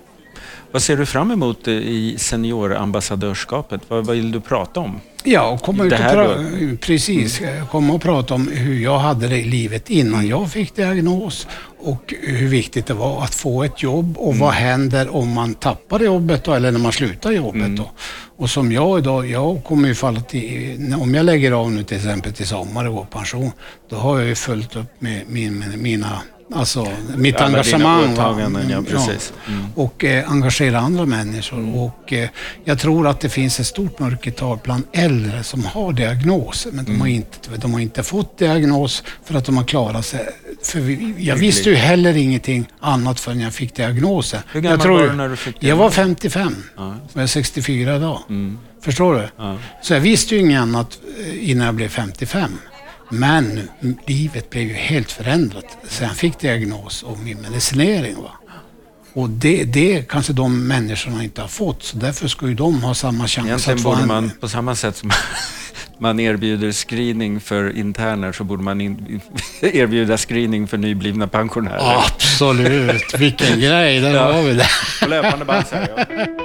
Vad 0.71 0.81
ser 0.81 0.97
du 0.97 1.05
fram 1.05 1.31
emot 1.31 1.67
eh, 1.67 1.73
i 1.73 2.15
seniorambassadörskapet? 2.17 3.81
Vad 3.87 4.05
vad 4.05 4.15
vill 4.15 4.31
du 4.31 4.41
prata 4.41 4.79
om? 4.79 4.99
Ja, 5.31 5.49
och 5.49 5.61
komma 5.61 5.83
ut 5.83 5.93
och 5.93 5.99
pra- 5.99 6.77
precis, 6.77 7.41
komma 7.71 7.93
och 7.93 8.01
prata 8.01 8.33
om 8.33 8.47
hur 8.47 8.79
jag 8.83 8.99
hade 8.99 9.27
det 9.27 9.37
i 9.37 9.43
livet 9.43 9.89
innan 9.89 10.27
jag 10.27 10.51
fick 10.51 10.75
diagnos 10.75 11.47
och 11.79 12.13
hur 12.21 12.47
viktigt 12.47 12.85
det 12.85 12.93
var 12.93 13.23
att 13.23 13.35
få 13.35 13.63
ett 13.63 13.83
jobb 13.83 14.17
och 14.17 14.35
vad 14.35 14.51
händer 14.53 15.15
om 15.15 15.29
man 15.33 15.53
tappar 15.53 15.99
jobbet 15.99 16.43
då, 16.43 16.53
eller 16.53 16.71
när 16.71 16.79
man 16.79 16.91
slutar 16.91 17.31
jobbet 17.31 17.77
då. 17.77 17.91
Och 18.37 18.49
som 18.49 18.71
jag 18.71 18.99
idag, 18.99 19.29
jag 19.29 19.63
kommer 19.63 19.87
ju 19.87 19.95
falla 19.95 20.21
till, 20.21 20.95
om 21.01 21.15
jag 21.15 21.25
lägger 21.25 21.51
av 21.51 21.71
nu 21.71 21.83
till 21.83 21.97
exempel 21.97 22.33
till 22.33 22.47
sommar 22.47 22.85
och 22.85 22.95
går 22.95 23.05
pension, 23.05 23.51
då 23.89 23.95
har 23.95 24.19
jag 24.19 24.27
ju 24.27 24.35
följt 24.35 24.75
upp 24.75 25.01
med, 25.01 25.21
min, 25.27 25.59
med 25.59 25.77
mina 25.79 26.21
Alltså 26.55 26.87
mitt 27.15 27.35
Alla 27.35 27.63
dina 27.63 27.89
engagemang. 27.99 28.69
ja, 28.69 28.81
precis. 28.89 29.33
Mm. 29.47 29.65
Och 29.75 30.03
eh, 30.03 30.31
engagera 30.31 30.79
andra 30.79 31.05
människor. 31.05 31.75
Och 31.77 32.13
eh, 32.13 32.29
jag 32.63 32.79
tror 32.79 33.07
att 33.07 33.19
det 33.19 33.29
finns 33.29 33.59
ett 33.59 33.67
stort 33.67 33.99
mörkertal 33.99 34.59
bland 34.63 34.83
äldre 34.93 35.43
som 35.43 35.65
har 35.65 35.93
diagnoser. 35.93 36.71
Men 36.71 36.85
de, 36.85 36.89
Mm. 36.91 37.01
har 37.01 37.07
inte, 37.07 37.37
de 37.57 37.73
har 37.73 37.79
inte 37.79 38.03
fått 38.03 38.37
diagnos 38.37 39.03
för 39.25 39.35
att 39.35 39.45
de 39.45 39.57
har 39.57 39.63
klarat 39.63 40.05
sig. 40.05 40.29
För 40.63 40.79
vi, 40.79 41.15
jag 41.17 41.35
visste 41.35 41.69
ju 41.69 41.75
heller 41.75 42.17
ingenting 42.17 42.65
annat 42.79 43.19
förrän 43.19 43.39
jag 43.39 43.53
fick 43.53 43.75
diagnosen. 43.75 44.41
Hur 44.51 44.61
gammal 44.61 44.77
jag 44.77 44.83
tror, 44.85 44.99
var 44.99 45.07
du 45.07 45.13
när 45.13 45.29
du 45.29 45.35
fick 45.35 45.55
Jag 45.59 45.75
var 45.75 45.89
55. 45.89 46.55
Ja. 46.77 46.87
Och 46.89 47.11
jag 47.13 47.23
är 47.23 47.27
64 47.27 47.95
idag. 47.95 48.19
Mm. 48.29 48.57
Förstår 48.81 49.13
du? 49.13 49.29
Ja. 49.37 49.57
Så 49.81 49.93
jag 49.93 49.99
visste 50.01 50.35
ju 50.35 50.41
inget 50.41 50.61
annat 50.61 50.99
eh, 51.19 51.49
innan 51.49 51.65
jag 51.65 51.75
blev 51.75 51.89
55. 51.89 52.51
Men 53.09 53.69
livet 54.07 54.49
blev 54.49 54.63
ju 54.67 54.73
helt 54.73 55.11
förändrat 55.11 55.77
sen 55.89 56.07
jag 56.07 56.17
fick 56.17 56.39
diagnos 56.39 57.03
och 57.03 57.19
min 57.19 57.41
medicinering. 57.41 58.15
Va? 58.15 58.31
Och 59.13 59.29
det, 59.29 59.63
det 59.63 60.09
kanske 60.09 60.33
de 60.33 60.67
människorna 60.67 61.23
inte 61.23 61.41
har 61.41 61.47
fått, 61.47 61.83
så 61.83 61.97
därför 61.97 62.27
ska 62.27 62.47
ju 62.47 62.53
de 62.55 62.83
ha 62.83 62.93
samma 62.93 63.27
chans 63.27 63.47
Egentligen 63.47 63.77
att 63.77 63.83
få 63.83 63.89
borde 63.89 64.05
man, 64.05 64.31
på 64.39 64.47
samma 64.49 64.75
sätt 64.75 64.95
som 64.97 65.11
man 65.97 66.19
erbjuder 66.19 66.71
screening 66.71 67.39
för 67.39 67.77
interner, 67.77 68.31
så 68.31 68.43
borde 68.43 68.63
man 68.63 68.81
in, 68.81 69.21
erbjuda 69.61 70.17
screening 70.17 70.67
för 70.67 70.77
nyblivna 70.77 71.27
pensionärer. 71.27 71.97
Absolut, 72.05 73.13
vilken 73.17 73.59
grej, 73.59 73.99
där 73.99 74.13
Ja. 74.13 74.31
har 74.33 74.41
vi 74.41 74.53
det. 74.53 74.67
På 75.01 75.09
löpande 75.09 75.45
band 75.45 75.67
säger 75.67 75.87
jag. 75.97 76.27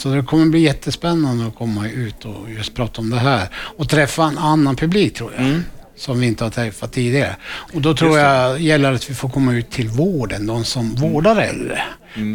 så 0.00 0.14
det 0.14 0.22
kommer 0.22 0.46
bli 0.46 0.60
jättespännande 0.60 1.46
att 1.46 1.54
komma 1.54 1.88
ut 1.88 2.24
och 2.24 2.50
just 2.50 2.74
prata 2.74 3.00
om 3.00 3.10
det 3.10 3.18
här. 3.18 3.48
Och 3.54 3.88
träffa 3.88 4.24
en 4.24 4.38
annan 4.38 4.76
publik 4.76 5.14
tror 5.14 5.32
jag. 5.36 5.60
Som 5.96 6.20
vi 6.20 6.26
inte 6.26 6.44
har 6.44 6.50
träffat 6.50 6.92
tidigare. 6.92 7.36
Och 7.74 7.80
då 7.80 7.94
tror 7.94 8.18
jag 8.18 8.60
gäller 8.60 8.92
att 8.92 9.10
vi 9.10 9.14
får 9.14 9.28
komma 9.28 9.52
ut 9.52 9.70
till 9.70 9.88
vården, 9.88 10.46
de 10.46 10.64
som 10.64 10.94
vårdar 10.94 11.36
äldre. 11.36 11.82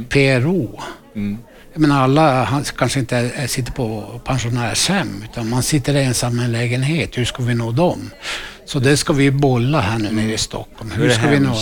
PRO. 0.10 0.80
Mm. 1.16 1.38
Jag 1.74 1.82
menar 1.82 2.04
alla 2.04 2.62
kanske 2.78 3.00
inte 3.00 3.48
sitter 3.48 3.72
på 3.72 4.04
pensionärshem 4.26 5.24
utan 5.32 5.50
man 5.50 5.64
sitter 5.64 5.96
ensam 5.96 6.40
i 6.40 6.44
en 6.44 6.52
lägenhet. 6.52 7.18
Hur 7.18 7.26
ska 7.26 7.44
vi 7.44 7.56
nå 7.56 7.72
dem? 7.72 8.10
Så 8.66 8.80
det 8.80 8.98
ska 8.98 9.14
vi 9.14 9.32
bolla 9.32 9.80
här 9.82 10.00
nu 10.00 10.12
nere 10.12 10.34
i 10.34 10.38
Stockholm. 10.38 10.92
Hur 10.92 11.06
är 11.06 11.10
ska 11.14 11.28
vi 11.30 11.40
nå? 11.40 11.56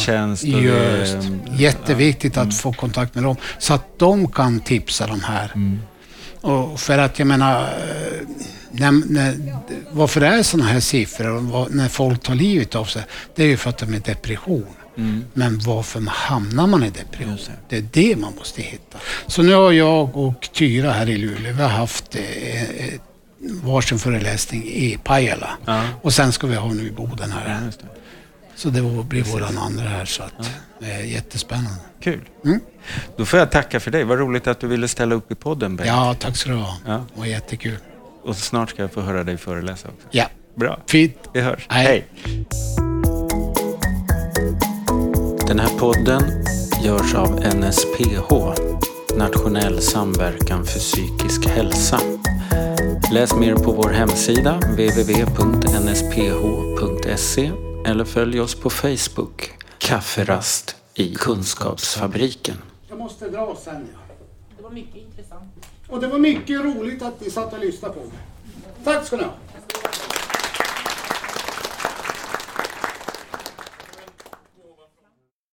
Just. 0.44 1.14
mm, 1.14 1.42
Jätteviktigt 1.58 2.38
att 2.38 2.58
få 2.58 2.74
kontakt 2.74 3.16
med 3.16 3.24
dem 3.24 3.36
så 3.60 3.74
att 3.74 4.00
de 4.00 4.32
kan 4.32 4.60
tipsa 4.60 5.08
de 5.08 5.22
här. 5.24 5.52
Och 6.44 6.80
för 6.80 6.98
att 6.98 7.20
jag 7.20 7.28
menar, 7.28 7.62
eh, 7.62 8.28
när, 8.72 8.92
när, 8.92 9.60
varför 9.92 10.22
det 10.22 10.28
är 10.28 10.44
sådana 10.44 10.70
här 10.70 10.80
siffror 10.80 11.68
när 11.70 11.88
folk 11.88 12.24
tar 12.24 12.36
livet 12.36 12.76
av 12.76 12.86
sig, 12.86 13.04
det 13.36 13.44
är 13.44 13.48
ju 13.48 13.58
för 13.58 13.70
att 13.70 13.78
de 13.78 13.94
är 13.94 14.00
depression. 14.00 14.66
Mm. 14.98 15.26
Men 15.34 15.60
varför 15.60 16.04
hamnar 16.08 16.68
man 16.68 16.84
i 16.84 16.90
depression? 16.90 17.38
Det. 17.70 17.78
är 17.78 17.86
det 17.92 18.16
man 18.16 18.34
måste 18.36 18.62
hitta. 18.62 18.98
Så 19.28 19.42
nu 19.42 19.54
har 19.54 19.72
jag 19.72 20.18
och 20.18 20.50
Tyra 20.54 20.92
här 20.92 21.10
i 21.10 21.18
Luleå, 21.18 21.54
vi 21.54 21.62
har 21.62 21.70
haft 21.70 22.16
eh, 22.16 22.64
eh, 22.64 22.94
varsin 23.64 24.00
föreläsning 24.00 24.64
i 24.64 24.98
Pajala. 25.04 25.50
Ja. 25.66 25.84
Och 26.02 26.14
sen 26.14 26.32
ska 26.32 26.48
vi 26.48 26.56
ha 26.56 26.74
nu 26.74 26.88
i 26.88 26.92
Boden 26.92 27.32
här. 27.32 27.72
Ja. 27.72 27.88
Så 28.64 28.70
det 28.70 28.82
blir 29.04 29.24
våran 29.24 29.58
andra 29.58 29.84
här, 29.84 30.06
så 30.06 30.24
att 30.24 30.50
det 30.80 30.92
är 30.92 31.00
jättespännande. 31.00 31.80
Kul. 32.00 32.20
Mm. 32.46 32.60
Då 33.18 33.26
får 33.26 33.40
jag 33.40 33.52
tacka 33.52 33.80
för 33.80 33.92
dig. 33.92 34.04
Vad 34.04 34.20
roligt 34.20 34.48
att 34.48 34.60
du 34.60 34.68
ville 34.68 34.88
ställa 34.88 35.16
upp 35.16 35.32
i 35.32 35.36
podden, 35.36 35.76
Bengt. 35.76 35.88
Ja, 35.88 36.16
tack 36.20 36.38
ska 36.38 36.50
du 36.50 36.56
ha. 36.56 36.78
Ja. 36.86 36.92
Det 37.14 37.20
var 37.20 37.26
jättekul. 37.26 37.78
Och 38.24 38.36
snart 38.36 38.70
ska 38.70 38.82
jag 38.82 38.92
få 38.94 39.02
höra 39.02 39.24
dig 39.24 39.38
föreläsa 39.38 39.88
också. 39.88 40.08
Ja, 40.12 40.26
Bra. 40.56 40.80
fint. 40.88 41.18
Vi 41.34 41.42
hörs. 41.42 41.66
Hej. 41.70 41.86
Hej. 41.86 42.06
Den 45.48 45.60
här 45.60 45.78
podden 45.80 46.24
görs 46.84 47.14
av 47.16 47.44
NSPH, 47.56 48.34
Nationell 49.18 49.82
samverkan 49.82 50.66
för 50.66 50.80
psykisk 50.80 51.48
hälsa. 51.48 52.00
Läs 53.12 53.36
mer 53.36 53.56
på 53.56 53.72
vår 53.72 53.90
hemsida 53.90 54.60
www.nsph.se 54.60 55.34
eller 57.86 58.06
följ 58.06 58.40
oss 58.40 58.56
på 58.56 58.70
Facebook, 58.70 59.52
Kafferast 59.78 60.76
i 60.96 61.16
Kunskapsfabriken. 61.16 62.56
Jag 62.90 62.98
måste 62.98 63.30
dra 63.30 63.58
sen 63.64 63.88
ja. 63.94 64.00
Det 64.58 64.64
var 64.64 64.70
mycket 64.70 64.96
intressant. 64.96 65.44
Och 65.88 66.02
det 66.02 66.08
var 66.08 66.20
mycket 66.20 66.62
roligt 66.62 67.02
att 67.02 67.22
ni 67.22 67.30
satt 67.30 67.54
och 67.54 67.60
lyssnade 67.60 67.94
på 67.94 68.00
mig. 68.00 68.18
Tack 68.84 69.06
ska 69.06 69.16
ni 69.16 69.24
ha. 69.24 69.32